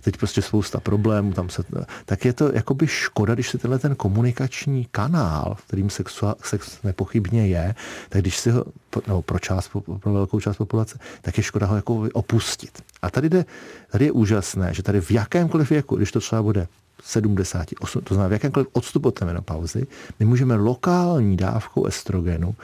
teď 0.00 0.16
prostě 0.16 0.42
spousta 0.42 0.80
problémů, 0.80 1.32
tam 1.32 1.48
se, 1.48 1.62
tak 2.04 2.24
je 2.24 2.32
to 2.32 2.52
jakoby 2.52 2.86
škoda, 2.86 3.34
když 3.34 3.48
se 3.48 3.58
tenhle 3.58 3.78
ten 3.78 3.94
komunikační 3.94 4.88
kanál, 4.90 5.56
kterým 5.66 5.90
sexua, 5.90 6.34
sex 6.42 6.82
nepochybně 6.82 7.46
je, 7.46 7.74
tak 8.08 8.22
když 8.22 8.38
si 8.38 8.50
ho, 8.50 8.64
nebo 9.06 9.22
pro, 9.22 9.38
část, 9.38 9.70
pro 10.00 10.12
velkou 10.12 10.40
část 10.40 10.56
populace, 10.56 10.98
tak 11.22 11.36
je 11.36 11.42
škoda 11.42 11.66
ho 11.66 11.76
jako 11.76 12.08
opustit. 12.12 12.82
A 13.02 13.10
tady, 13.10 13.28
jde, 13.28 13.44
tady 13.90 14.04
je 14.04 14.12
úžasné, 14.12 14.74
že 14.74 14.82
tady 14.82 15.00
v 15.00 15.10
jakémkoliv 15.10 15.70
věku, 15.70 15.96
když 15.96 16.12
to 16.12 16.20
třeba 16.20 16.42
bude 16.42 16.68
70, 17.02 17.66
8, 17.80 18.00
to 18.02 18.14
znamená 18.14 18.28
v 18.28 18.32
jakémkoliv 18.32 18.68
odstupu 18.72 19.08
od 19.08 19.14
té 19.14 19.24
menopauzy, 19.24 19.86
my 20.20 20.26
můžeme 20.26 20.54
lokální 20.54 21.36
dávkou 21.36 21.86
estrogenu 21.86 22.54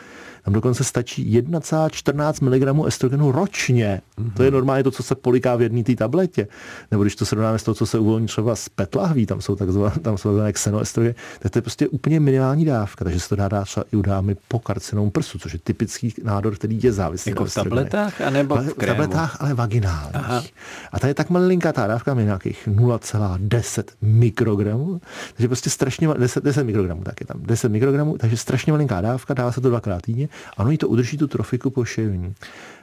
tam 0.43 0.55
dokonce 0.55 0.85
stačí 0.85 1.41
1,14 1.41 2.79
mg 2.83 2.89
estrogenu 2.89 3.33
ročně. 3.33 4.01
Mm-hmm. 4.19 4.33
To 4.33 4.43
je 4.43 4.51
normálně 4.51 4.85
to, 4.85 4.91
co 4.91 5.03
se 5.03 5.15
poliká 5.15 5.57
v 5.57 5.63
jedné 5.63 5.85
té 5.85 5.97
tabletě. 5.97 6.49
Nebo 6.91 7.03
když 7.03 7.17
to 7.17 7.27
srovnáme 7.27 7.59
s 7.59 7.63
toho, 7.63 7.75
co 7.75 7.87
se 7.87 7.99
uvolní 7.99 8.27
třeba 8.27 8.57
z 8.57 8.69
petlahví, 8.69 9.27
tam 9.27 9.41
jsou 9.41 9.57
takzvané, 9.57 9.95
tam 10.03 10.19
jsou 10.19 10.29
takzvané 10.29 10.53
xenoestrogen, 10.53 11.15
tak 11.39 11.53
to 11.53 11.59
je 11.59 11.63
prostě 11.63 11.89
úplně 11.89 12.21
minimální 12.21 12.65
dávka. 12.65 13.05
Takže 13.05 13.21
se 13.21 13.29
to 13.29 13.37
dá 13.37 13.49
dát 13.49 13.65
třeba 13.65 13.85
i 13.93 13.97
u 13.97 14.03
dámy 14.03 14.37
po 14.49 14.59
karcinom 14.59 15.11
prsu, 15.11 15.39
což 15.39 15.53
je 15.53 15.59
typický 15.59 16.15
nádor, 16.25 16.55
který 16.55 16.81
je 16.83 16.93
závislý. 16.93 17.31
Jako 17.31 17.45
v 17.45 17.55
tabletách, 17.55 18.21
anebo 18.21 18.57
v, 18.57 18.69
v 18.69 18.87
tabletách, 18.87 19.37
ale 19.41 19.55
vaginálních. 19.55 20.15
Aha. 20.15 20.43
A 20.93 20.99
ta 20.99 21.09
je 21.09 21.15
tak 21.15 21.31
malinká 21.31 21.73
ta 21.73 21.87
dávka, 21.87 22.15
je 22.19 22.25
nějakých 22.25 22.69
0,10 22.69 23.85
mikrogramů, 24.03 25.01
takže 25.35 25.49
prostě 25.49 25.71
strašně, 25.71 26.09
10, 26.19 26.45
10 26.45 26.65
mikrogramů, 26.65 27.03
tak 27.03 27.21
je 27.21 27.27
tam 27.27 27.37
10 27.43 27.69
mikrogramů, 27.69 28.19
takže 28.19 28.37
strašně 28.37 28.73
malinká 28.73 29.01
dávka, 29.01 29.35
dává 29.35 29.53
se 29.53 29.61
to 29.61 29.69
dvakrát 29.69 30.03
týdně 30.03 30.29
ano, 30.57 30.71
jí 30.71 30.79
to 30.79 30.89
udrží 30.89 31.17
tu 31.17 31.27
trofiku 31.27 31.71
poševní. 31.71 32.35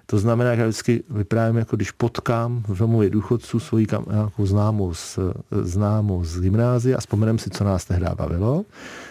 To 0.10 0.20
znamená, 0.20 0.56
že 0.56 0.62
já 0.62 0.68
vždycky 0.68 1.04
vyprávím, 1.10 1.58
jako 1.58 1.76
když 1.76 1.92
potkám 1.92 2.64
v 2.68 2.78
domově 2.78 3.10
důchodců 3.10 3.60
svoji 3.60 3.86
kam, 3.86 4.06
nějakou 4.12 4.46
známou 4.46 4.94
z, 4.94 5.20
známou 5.62 6.24
z 6.24 6.42
gymnázie 6.42 6.96
a 6.96 7.00
vzpomenem 7.00 7.38
si, 7.40 7.50
co 7.50 7.64
nás 7.64 7.86
tehdy 7.86 8.06
bavilo, 8.16 8.66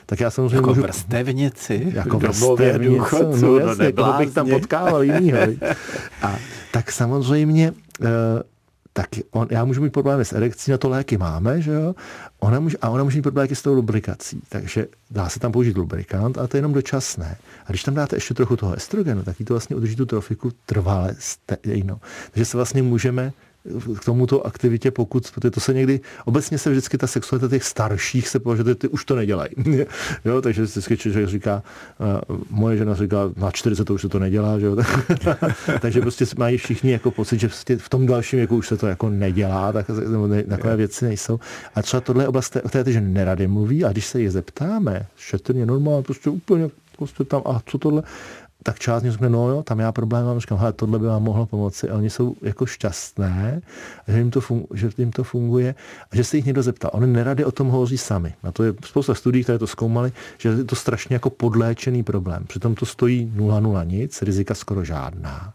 tak 0.07 0.21
já 0.21 0.31
samozřejmě 0.31 0.57
jako 0.57 0.69
můžu... 0.69 0.83
vrstevnici 0.83 1.93
jako 1.95 2.19
vrstevnici, 2.19 3.17
no, 3.23 3.37
no 3.41 3.59
jasně, 3.59 3.93
koho 3.93 4.19
bych 4.19 4.35
tam 4.35 4.49
potkával 4.49 5.03
jinýho. 5.03 5.39
A 6.23 6.37
tak 6.73 6.93
samozřejmě 6.93 7.73
eh, 8.03 8.07
tak 8.97 9.09
on, 9.31 9.49
já 9.51 9.65
můžu 9.65 9.83
mít 9.83 9.93
problémy 9.93 10.25
s 10.25 10.33
erekcí, 10.33 10.71
na 10.71 10.79
to 10.79 10.89
léky 10.89 11.19
máme, 11.19 11.63
že 11.63 11.73
jo? 11.73 11.95
Ona 12.39 12.61
může, 12.61 12.77
a 12.83 12.89
ona 12.89 13.05
může 13.05 13.19
mít 13.19 13.23
problémy 13.23 13.57
s 13.57 13.63
tou 13.63 13.75
lubrikací. 13.75 14.43
Takže 14.49 14.87
dá 15.11 15.29
se 15.29 15.41
tam 15.41 15.53
použít 15.53 15.77
lubrikant, 15.77 16.39
ale 16.39 16.49
to 16.49 16.57
je 16.57 16.59
jenom 16.59 16.73
dočasné. 16.73 17.37
A 17.67 17.71
když 17.73 17.83
tam 17.83 17.95
dáte 17.95 18.17
ještě 18.17 18.35
trochu 18.35 18.57
toho 18.57 18.75
estrogenu, 18.75 19.23
tak 19.23 19.37
to 19.47 19.55
vlastně 19.55 19.77
udrží 19.77 19.97
tu 19.97 20.07
trofiku 20.07 20.53
trvale 20.67 21.15
stejno. 21.19 22.01
Takže 22.31 22.45
se 22.45 22.57
vlastně 22.57 22.83
můžeme 22.83 23.33
k 24.01 24.05
tomuto 24.05 24.47
aktivitě, 24.47 24.91
pokud, 24.91 25.31
protože 25.35 25.51
to 25.51 25.61
se 25.61 25.75
někdy, 25.75 26.01
obecně 26.25 26.59
se 26.59 26.71
vždycky 26.71 26.99
ta 26.99 27.07
sexualita 27.07 27.49
těch 27.49 27.65
starších 27.65 28.29
se 28.29 28.39
považuje, 28.39 28.75
ty 28.75 28.89
už 28.89 29.05
to 29.05 29.17
nedělají. 29.17 29.51
jo, 30.25 30.43
takže 30.43 30.63
vždycky 30.63 30.97
člověk 30.97 31.29
říká, 31.29 31.63
uh, 32.29 32.39
moje 32.51 32.77
žena 32.77 32.95
říká, 32.95 33.17
na 33.37 33.51
40 33.51 33.85
to 33.85 33.95
už 33.95 34.03
se 34.03 34.09
to 34.09 34.19
nedělá, 34.19 34.59
že 34.59 34.67
jo? 34.67 34.77
takže 35.81 36.01
prostě 36.01 36.25
mají 36.39 36.59
všichni 36.59 36.93
jako 36.93 37.11
pocit, 37.11 37.41
že 37.41 37.49
prostě 37.49 37.77
v 37.77 37.89
tom 37.89 38.07
dalším 38.07 38.39
věku 38.39 38.57
už 38.57 38.69
se 38.69 38.77
to 38.77 38.87
jako 38.87 39.11
nedělá, 39.11 39.73
tak 39.73 39.87
ne, 40.27 40.43
takové 40.43 40.77
věci 40.77 41.05
nejsou. 41.05 41.41
A 41.75 41.83
třeba 41.83 42.01
tohle 42.01 42.25
je 42.25 42.29
oblast, 42.29 42.57
o 42.65 42.69
té 42.69 42.93
že 42.93 43.01
nerady 43.01 43.47
mluví, 43.47 43.85
a 43.85 43.93
když 43.93 44.07
se 44.07 44.21
je 44.21 44.31
zeptáme, 44.31 45.07
šetrně 45.17 45.67
normálně, 45.67 46.03
prostě 46.03 46.31
úplně 46.31 46.71
prostě 46.97 47.25
tam, 47.25 47.43
a 47.45 47.61
co 47.67 47.79
tohle? 47.79 48.03
Tak 48.67 48.79
část 48.79 49.03
mě 49.03 49.13
řekne, 49.13 49.29
no 49.29 49.49
jo, 49.49 49.63
tam 49.63 49.79
já 49.79 49.93
problém 49.93 50.27
mám, 50.27 50.41
říkám, 50.41 50.59
hele, 50.59 50.73
tohle 50.73 50.99
by 50.99 51.07
vám 51.07 51.23
mohlo 51.23 51.47
pomoci. 51.47 51.89
A 51.89 51.95
oni 51.95 52.11
jsou 52.11 52.35
jako 52.43 52.67
šťastné, 52.67 53.63
že 54.09 54.19
jim 54.19 54.31
to, 54.31 54.41
fun- 54.41 54.67
že 54.75 54.91
jim 54.99 55.13
to 55.13 55.25
funguje 55.25 55.75
a 56.11 56.17
že 56.17 56.25
se 56.25 56.37
jich 56.37 56.47
někdo 56.47 56.63
zeptá. 56.63 56.95
Oni 56.95 57.07
nerady 57.07 57.45
o 57.45 57.53
tom 57.53 57.69
hovoří 57.69 57.99
sami. 57.99 58.35
Na 58.43 58.53
to 58.53 58.63
je 58.63 58.75
spousta 58.85 59.15
studií, 59.15 59.43
které 59.43 59.59
to 59.59 59.67
zkoumali, 59.67 60.13
že 60.39 60.49
je 60.49 60.65
to 60.65 60.77
strašně 60.77 61.15
jako 61.15 61.31
podléčený 61.31 62.03
problém. 62.03 62.45
Přitom 62.47 62.75
to 62.75 62.87
stojí 62.87 63.33
0,0 63.37 63.87
nic, 63.87 64.23
rizika 64.23 64.55
skoro 64.55 64.85
žádná 64.85 65.55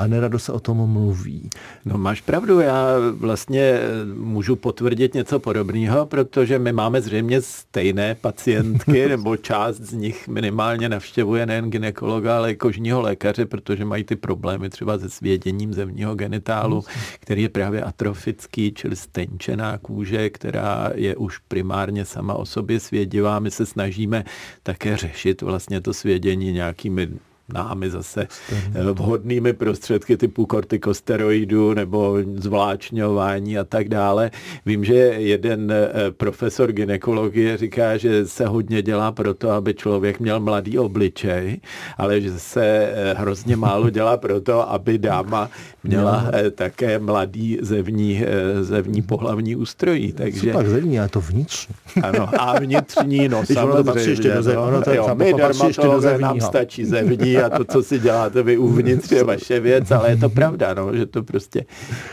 a 0.00 0.06
nerado 0.06 0.38
se 0.38 0.52
o 0.52 0.60
tom 0.60 0.76
mluví. 0.76 1.50
No 1.84 1.98
máš 1.98 2.20
pravdu, 2.20 2.60
já 2.60 2.86
vlastně 3.12 3.78
můžu 4.14 4.56
potvrdit 4.56 5.14
něco 5.14 5.40
podobného, 5.40 6.06
protože 6.06 6.58
my 6.58 6.72
máme 6.72 7.00
zřejmě 7.00 7.42
stejné 7.42 8.14
pacientky, 8.14 9.08
nebo 9.08 9.36
část 9.36 9.76
z 9.76 9.92
nich 9.92 10.28
minimálně 10.28 10.88
navštěvuje 10.88 11.46
nejen 11.46 11.70
ginekologa, 11.70 12.36
ale 12.36 12.52
i 12.52 12.56
kožního 12.56 13.00
lékaře, 13.00 13.46
protože 13.46 13.84
mají 13.84 14.04
ty 14.04 14.16
problémy 14.16 14.70
třeba 14.70 14.98
se 14.98 15.10
svěděním 15.10 15.74
zemního 15.74 16.14
genitálu, 16.14 16.84
který 17.20 17.42
je 17.42 17.48
právě 17.48 17.82
atrofický, 17.82 18.72
čili 18.72 18.96
stenčená 18.96 19.78
kůže, 19.78 20.30
která 20.30 20.90
je 20.94 21.16
už 21.16 21.38
primárně 21.38 22.04
sama 22.04 22.34
o 22.34 22.46
sobě 22.46 22.80
svědivá. 22.80 23.38
My 23.38 23.50
se 23.50 23.66
snažíme 23.66 24.24
také 24.62 24.96
řešit 24.96 25.42
vlastně 25.42 25.80
to 25.80 25.94
svědění 25.94 26.52
nějakými 26.52 27.08
námi 27.52 27.90
zase 27.90 28.26
eh, 28.52 28.82
vhodnými 28.82 29.52
prostředky 29.52 30.16
typu 30.16 30.46
kortikosteroidů 30.46 31.74
nebo 31.74 32.18
zvláčňování 32.34 33.58
a 33.58 33.64
tak 33.64 33.88
dále. 33.88 34.30
Vím, 34.66 34.84
že 34.84 34.94
jeden 34.94 35.72
eh, 35.72 36.10
profesor 36.10 36.72
ginekologie 36.72 37.56
říká, 37.56 37.96
že 37.96 38.26
se 38.26 38.46
hodně 38.46 38.82
dělá 38.82 39.12
pro 39.12 39.34
to, 39.34 39.50
aby 39.50 39.74
člověk 39.74 40.20
měl 40.20 40.40
mladý 40.40 40.78
obličej, 40.78 41.60
ale 41.98 42.20
že 42.20 42.38
se 42.38 42.64
eh, 42.64 43.14
hrozně 43.18 43.56
málo 43.56 43.90
dělá 43.96 44.16
pro 44.16 44.40
to, 44.40 44.70
aby 44.70 44.98
dáma 44.98 45.50
měla 45.84 46.30
také 46.54 46.98
mladý 46.98 47.58
zevní, 47.62 48.24
zevní 48.60 49.02
pohlavní 49.02 49.56
ústrojí. 49.56 50.12
Takže... 50.12 50.40
Co 50.40 50.52
pak 50.52 50.66
zevní, 50.66 50.98
ale 50.98 51.08
to 51.08 51.20
vnitřní. 51.20 51.74
Ano, 52.02 52.28
a 52.38 52.60
vnitřní, 52.60 53.28
no 53.28 53.46
samozřejmě. 53.46 53.72
Ono 53.72 53.92
to 53.92 53.98
ještě 53.98 54.34
do 54.34 54.42
zevní, 54.42 54.62
ono 54.62 54.82
to, 54.82 54.94
jo, 54.94 55.14
my 55.14 55.34
dermatologové 55.34 56.18
nám 56.18 56.40
stačí 56.40 56.84
zevní 56.84 57.36
a 57.40 57.50
to, 57.50 57.64
co 57.64 57.82
si 57.82 57.98
děláte 57.98 58.42
vy 58.42 58.58
uvnitř, 58.58 59.12
je 59.12 59.24
vaše 59.24 59.60
věc, 59.60 59.90
ale 59.90 60.10
je 60.10 60.16
to 60.16 60.28
pravda, 60.28 60.74
no, 60.74 60.96
že 60.96 61.06
to 61.06 61.22
prostě 61.22 61.64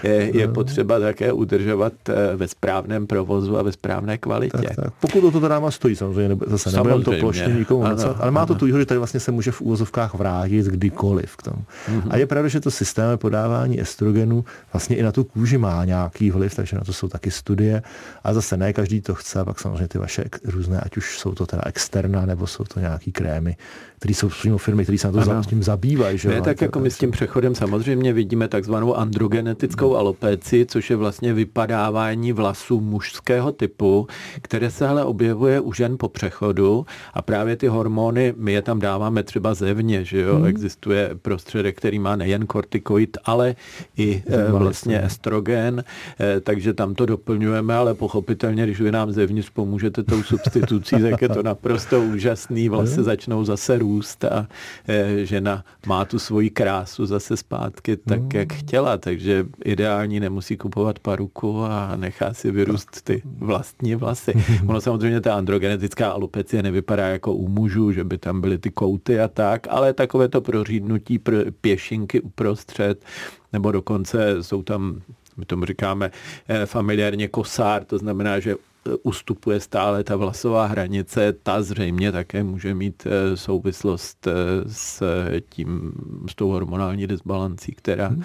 je, 0.04 0.38
je 0.38 0.48
potřeba 0.48 1.00
také 1.00 1.32
udržovat 1.32 1.94
eh, 2.10 2.36
ve 2.36 2.48
správném 2.48 3.08
provozu 3.08 3.58
a 3.58 3.62
ve 3.62 3.72
správné 3.72 4.18
kvalitě. 4.18 4.58
Tak, 4.58 4.76
tak. 4.76 4.94
Pokud 5.00 5.24
o 5.24 5.32
to 5.32 5.40
teda 5.40 5.60
má 5.60 5.72
stojí, 5.72 5.96
samozřejmě, 5.96 6.30
nebo, 6.30 6.46
zase 6.48 6.72
nebudeme 6.72 7.04
to 7.04 7.12
plošně 7.20 7.54
nikomu 7.58 7.86
ano, 7.86 8.16
ale 8.20 8.32
má 8.32 8.46
to 8.46 8.56
tu 8.56 8.66
výhodu, 8.66 8.82
že 8.82 8.86
tady 8.86 8.98
vlastně 8.98 9.20
se 9.20 9.32
může 9.32 9.52
v 9.52 9.62
úvozovkách 9.62 10.14
vrátit 10.14 10.66
kdykoliv 10.66 11.36
k 11.36 11.44
tomu. 11.44 11.64
Mm-hmm. 11.90 12.08
A 12.10 12.18
je 12.18 12.26
pravda, 12.26 12.50
že 12.50 12.60
to 12.60 12.72
systém 12.72 13.18
podávání 13.18 13.82
estrogenu 13.82 14.46
vlastně 14.74 14.96
i 14.96 15.04
na 15.04 15.12
tu 15.12 15.24
kůži 15.24 15.58
má 15.58 15.86
nějaký 15.86 16.32
vliv, 16.32 16.56
takže 16.56 16.78
na 16.78 16.84
to 16.84 16.94
jsou 16.94 17.08
taky 17.08 17.32
studie. 17.32 17.82
A 18.24 18.34
zase 18.34 18.58
ne 18.58 18.74
každý 18.74 19.02
to 19.02 19.16
chce, 19.16 19.46
pak 19.46 19.60
samozřejmě 19.60 19.88
ty 19.88 19.98
vaše 19.98 20.24
různé, 20.46 20.80
ať 20.80 20.98
už 20.98 21.20
jsou 21.20 21.32
to 21.32 21.46
teda 21.46 21.62
externa, 21.66 22.26
nebo 22.26 22.48
jsou 22.48 22.64
to 22.64 22.80
nějaký 22.80 23.12
krémy, 23.12 23.58
které 24.00 24.14
jsou 24.14 24.30
přímo 24.30 24.58
firmy, 24.58 24.84
které 24.84 24.98
se 24.98 25.12
na 25.12 25.26
to 25.26 25.44
s 25.44 25.48
tím 25.48 25.64
zabývají. 25.64 26.18
Že 26.18 26.30
ne, 26.30 26.42
tak 26.42 26.62
jako 26.62 26.80
my 26.80 26.92
s 26.92 26.98
tím 26.98 27.12
přechodem 27.12 27.56
samozřejmě 27.56 28.14
vidíme 28.14 28.48
takzvanou 28.48 28.96
androgenetickou 28.96 29.94
no. 29.94 29.98
alopeci, 30.00 30.66
což 30.70 30.90
je 30.90 30.96
vlastně 30.96 31.34
vypadávání 31.34 32.32
vlasů 32.32 32.82
mužského 32.82 33.52
typu, 33.52 34.08
které 34.42 34.72
se 34.72 34.88
ale 34.88 35.04
objevuje 35.04 35.60
u 35.60 35.74
žen 35.74 35.96
po 36.00 36.10
přechodu. 36.10 36.86
A 37.14 37.22
právě 37.22 37.56
ty 37.56 37.68
hormony, 37.68 38.34
my 38.38 38.54
je 38.54 38.62
tam 38.62 38.80
dáváme 38.80 39.24
třeba 39.24 39.54
zevně, 39.54 40.06
že 40.06 40.22
jo, 40.22 40.36
hmm. 40.36 40.46
existuje 40.46 41.12
prostředek, 41.22 41.78
který 41.78 42.00
má 42.00 42.16
nejen 42.16 42.46
kortikoid, 42.46 43.18
ale 43.26 43.56
i 43.98 44.24
e, 44.28 44.52
vlastně 44.52 45.04
estrogen, 45.04 45.84
e, 46.20 46.40
takže 46.40 46.74
tam 46.74 46.96
to 46.96 47.06
doplňujeme, 47.06 47.76
ale 47.76 47.94
pochopitelně, 47.94 48.64
když 48.64 48.82
vy 48.82 48.92
nám 48.92 49.12
zevnitř 49.12 49.50
pomůžete 49.50 50.04
tou 50.04 50.24
substitucí, 50.24 50.96
tak 51.02 51.22
je 51.22 51.30
to 51.30 51.44
naprosto 51.44 52.02
úžasný, 52.02 52.70
vlasy 52.70 53.04
začnou 53.04 53.46
zase 53.46 53.78
růst 53.78 53.87
a 54.32 54.48
e, 54.88 55.26
žena 55.26 55.64
má 55.88 56.06
tu 56.06 56.20
svoji 56.20 56.50
krásu 56.50 57.06
zase 57.06 57.38
zpátky 57.38 57.98
tak, 57.98 58.20
mm. 58.20 58.30
jak 58.34 58.54
chtěla, 58.54 58.98
takže 58.98 59.46
ideální 59.66 60.20
nemusí 60.20 60.58
kupovat 60.58 61.00
paruku 61.00 61.64
a 61.64 61.96
nechá 61.96 62.34
si 62.34 62.52
vyrůst 62.52 63.02
ty 63.02 63.22
vlastní 63.38 63.96
vlasy. 63.96 64.34
Ono 64.68 64.82
samozřejmě 64.82 65.22
ta 65.22 65.36
androgenetická 65.36 66.10
alopecie 66.10 66.64
nevypadá 66.64 67.08
jako 67.08 67.34
u 67.34 67.48
mužů, 67.48 67.92
že 67.92 68.04
by 68.04 68.18
tam 68.18 68.42
byly 68.42 68.58
ty 68.58 68.72
kouty 68.72 69.20
a 69.20 69.28
tak, 69.28 69.68
ale 69.70 69.94
takové 69.94 70.28
to 70.28 70.42
prořídnutí 70.42 71.20
pr- 71.20 71.52
pěšinky 71.62 72.22
uprostřed, 72.22 73.06
nebo 73.54 73.72
dokonce 73.72 74.44
jsou 74.44 74.64
tam 74.64 75.02
my 75.38 75.46
tomu 75.46 75.66
říkáme 75.66 76.12
eh, 76.48 76.66
familiárně 76.66 77.28
kosár, 77.28 77.86
to 77.86 77.98
znamená, 77.98 78.40
že 78.40 78.56
ustupuje 79.04 79.60
stále 79.60 80.04
ta 80.04 80.16
vlasová 80.16 80.66
hranice, 80.66 81.34
ta 81.34 81.62
zřejmě 81.62 82.12
také 82.12 82.44
může 82.44 82.74
mít 82.74 83.08
eh, 83.08 83.38
souvislost 83.38 84.28
eh, 84.28 84.32
s 84.68 85.04
tím, 85.50 85.92
s 86.30 86.36
tou 86.36 86.50
hormonální 86.50 87.08
disbalancí, 87.08 87.72
která 87.72 88.08
hmm 88.08 88.24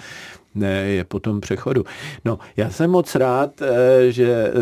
je 0.61 1.03
po 1.03 1.19
tom 1.19 1.41
přechodu. 1.41 1.83
No, 2.25 2.39
já 2.57 2.69
jsem 2.69 2.91
moc 2.91 3.15
rád, 3.15 3.61
eh, 3.61 4.11
že 4.11 4.53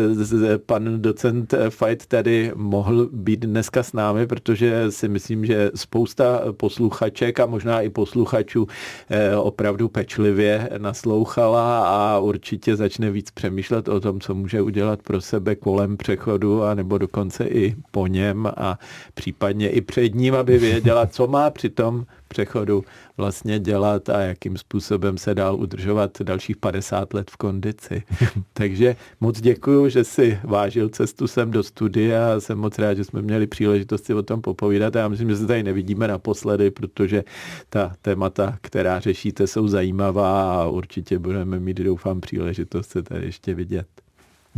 eh, 0.44 0.58
pan 0.58 1.02
docent 1.02 1.54
Fight 1.68 2.06
tady 2.06 2.52
mohl 2.54 3.08
být 3.12 3.40
dneska 3.40 3.82
s 3.82 3.92
námi, 3.92 4.26
protože 4.26 4.90
si 4.90 5.08
myslím, 5.08 5.46
že 5.46 5.70
spousta 5.74 6.42
posluchaček 6.52 7.40
a 7.40 7.46
možná 7.46 7.80
i 7.80 7.88
posluchačů 7.90 8.66
eh, 9.10 9.36
opravdu 9.36 9.88
pečlivě 9.88 10.68
naslouchala 10.78 11.86
a 11.86 12.18
určitě 12.18 12.76
začne 12.76 13.10
víc 13.10 13.30
přemýšlet 13.30 13.88
o 13.88 14.00
tom, 14.00 14.20
co 14.20 14.34
může 14.34 14.62
udělat 14.62 15.02
pro 15.02 15.20
sebe 15.20 15.54
kolem 15.54 15.96
přechodu 15.96 16.62
a 16.62 16.74
nebo 16.74 16.98
dokonce 16.98 17.44
i 17.44 17.74
po 17.90 18.06
něm 18.06 18.46
a 18.56 18.78
případně 19.14 19.68
i 19.68 19.80
před 19.80 20.14
ním, 20.14 20.34
aby 20.34 20.58
věděla, 20.58 21.06
co 21.06 21.26
má 21.26 21.50
při 21.50 21.70
tom 21.70 22.04
přechodu 22.32 22.84
vlastně 23.16 23.58
dělat 23.58 24.08
a 24.08 24.20
jakým 24.20 24.56
způsobem 24.56 25.18
se 25.18 25.34
dál 25.34 25.56
udržovat 25.56 26.22
dalších 26.22 26.56
50 26.56 27.14
let 27.14 27.30
v 27.30 27.36
kondici. 27.36 28.02
Takže 28.52 28.96
moc 29.20 29.40
děkuji, 29.40 29.88
že 29.88 30.04
si 30.04 30.38
vážil 30.44 30.88
cestu 30.88 31.26
sem 31.28 31.50
do 31.50 31.62
studia 31.62 32.34
a 32.34 32.40
jsem 32.40 32.58
moc 32.58 32.78
rád, 32.78 32.94
že 32.94 33.04
jsme 33.04 33.22
měli 33.22 33.46
příležitost 33.46 34.04
si 34.04 34.14
o 34.14 34.22
tom 34.22 34.40
popovídat. 34.40 34.96
A 34.96 34.98
já 34.98 35.08
myslím, 35.08 35.30
že 35.30 35.36
se 35.36 35.46
tady 35.46 35.62
nevidíme 35.62 36.08
naposledy, 36.08 36.70
protože 36.70 37.24
ta 37.68 37.92
témata, 38.02 38.58
která 38.60 39.00
řešíte, 39.00 39.46
jsou 39.46 39.68
zajímavá 39.68 40.62
a 40.62 40.66
určitě 40.66 41.18
budeme 41.18 41.60
mít, 41.60 41.76
doufám, 41.76 42.20
příležitost 42.20 42.90
se 42.90 43.02
tady 43.02 43.26
ještě 43.26 43.54
vidět. 43.54 43.86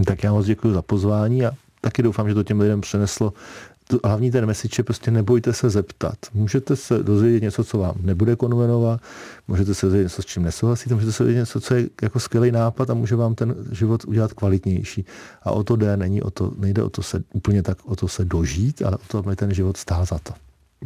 Tak 0.06 0.22
já 0.22 0.32
moc 0.32 0.46
děkuji 0.46 0.72
za 0.72 0.82
pozvání 0.82 1.46
a 1.46 1.50
taky 1.80 2.02
doufám, 2.02 2.28
že 2.28 2.34
to 2.34 2.42
těm 2.42 2.60
lidem 2.60 2.80
přeneslo 2.80 3.32
to, 3.88 3.98
hlavní 4.04 4.30
ten 4.30 4.46
message 4.46 4.80
je 4.80 4.84
prostě 4.84 5.10
nebojte 5.10 5.52
se 5.52 5.70
zeptat. 5.70 6.16
Můžete 6.34 6.76
se 6.76 7.02
dozvědět 7.02 7.42
něco, 7.42 7.64
co 7.64 7.78
vám 7.78 7.94
nebude 8.00 8.36
konvenovat, 8.36 9.00
můžete 9.48 9.74
se 9.74 9.86
dozvědět 9.86 10.04
něco, 10.04 10.22
s 10.22 10.26
čím 10.26 10.42
nesouhlasíte, 10.42 10.94
můžete 10.94 11.12
se 11.12 11.22
dozvědět 11.22 11.40
něco, 11.40 11.60
co 11.60 11.74
je 11.74 11.88
jako 12.02 12.20
skvělý 12.20 12.50
nápad 12.50 12.90
a 12.90 12.94
může 12.94 13.16
vám 13.16 13.34
ten 13.34 13.54
život 13.72 14.04
udělat 14.04 14.32
kvalitnější. 14.32 15.04
A 15.42 15.50
o 15.50 15.64
to 15.64 15.76
jde, 15.76 15.96
není 15.96 16.22
o 16.22 16.30
to, 16.30 16.52
nejde 16.58 16.82
o 16.82 16.90
to 16.90 17.02
se 17.02 17.22
úplně 17.32 17.62
tak 17.62 17.78
o 17.84 17.96
to 17.96 18.08
se 18.08 18.24
dožít, 18.24 18.82
ale 18.82 18.96
o 18.96 19.06
to, 19.08 19.18
aby 19.18 19.36
ten 19.36 19.54
život 19.54 19.76
stál 19.76 20.04
za 20.04 20.18
to. 20.18 20.32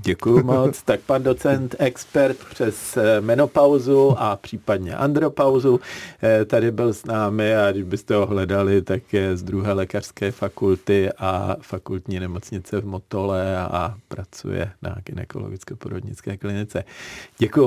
Děkuji 0.02 0.42
moc. 0.42 0.82
Tak 0.88 1.00
pan 1.00 1.22
docent, 1.22 1.74
expert 1.78 2.36
přes 2.50 2.96
eh, 2.96 3.20
menopauzu 3.20 4.14
a 4.18 4.36
případně 4.36 4.96
andropauzu 4.96 5.80
eh, 6.22 6.44
tady 6.44 6.70
byl 6.70 6.94
s 6.94 7.04
námi 7.04 7.56
a 7.56 7.72
když 7.72 7.84
byste 7.84 8.14
ho 8.14 8.26
hledali, 8.26 8.82
tak 8.82 9.12
je 9.12 9.36
z 9.36 9.42
druhé 9.42 9.72
lékařské 9.72 10.32
fakulty 10.32 11.12
a 11.18 11.56
fakultní 11.60 12.20
nemocnice 12.20 12.80
v 12.80 12.86
Motole 12.86 13.58
a 13.58 13.94
pracuje 14.08 14.70
na 14.82 14.96
gynekologické 15.04 15.74
porodnické 15.74 16.36
klinice. 16.36 16.84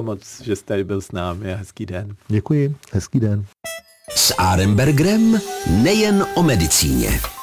moc, 0.01 0.41
že 0.41 0.55
jste 0.55 0.67
tady 0.67 0.83
byl 0.83 1.01
s 1.01 1.11
námi 1.11 1.53
a 1.53 1.57
hezký 1.57 1.85
den. 1.85 2.15
Děkuji, 2.27 2.75
hezký 2.91 3.19
den. 3.19 3.45
S 4.15 4.33
Arembergrem 4.37 5.39
nejen 5.83 6.25
o 6.35 6.43
medicíně. 6.43 7.40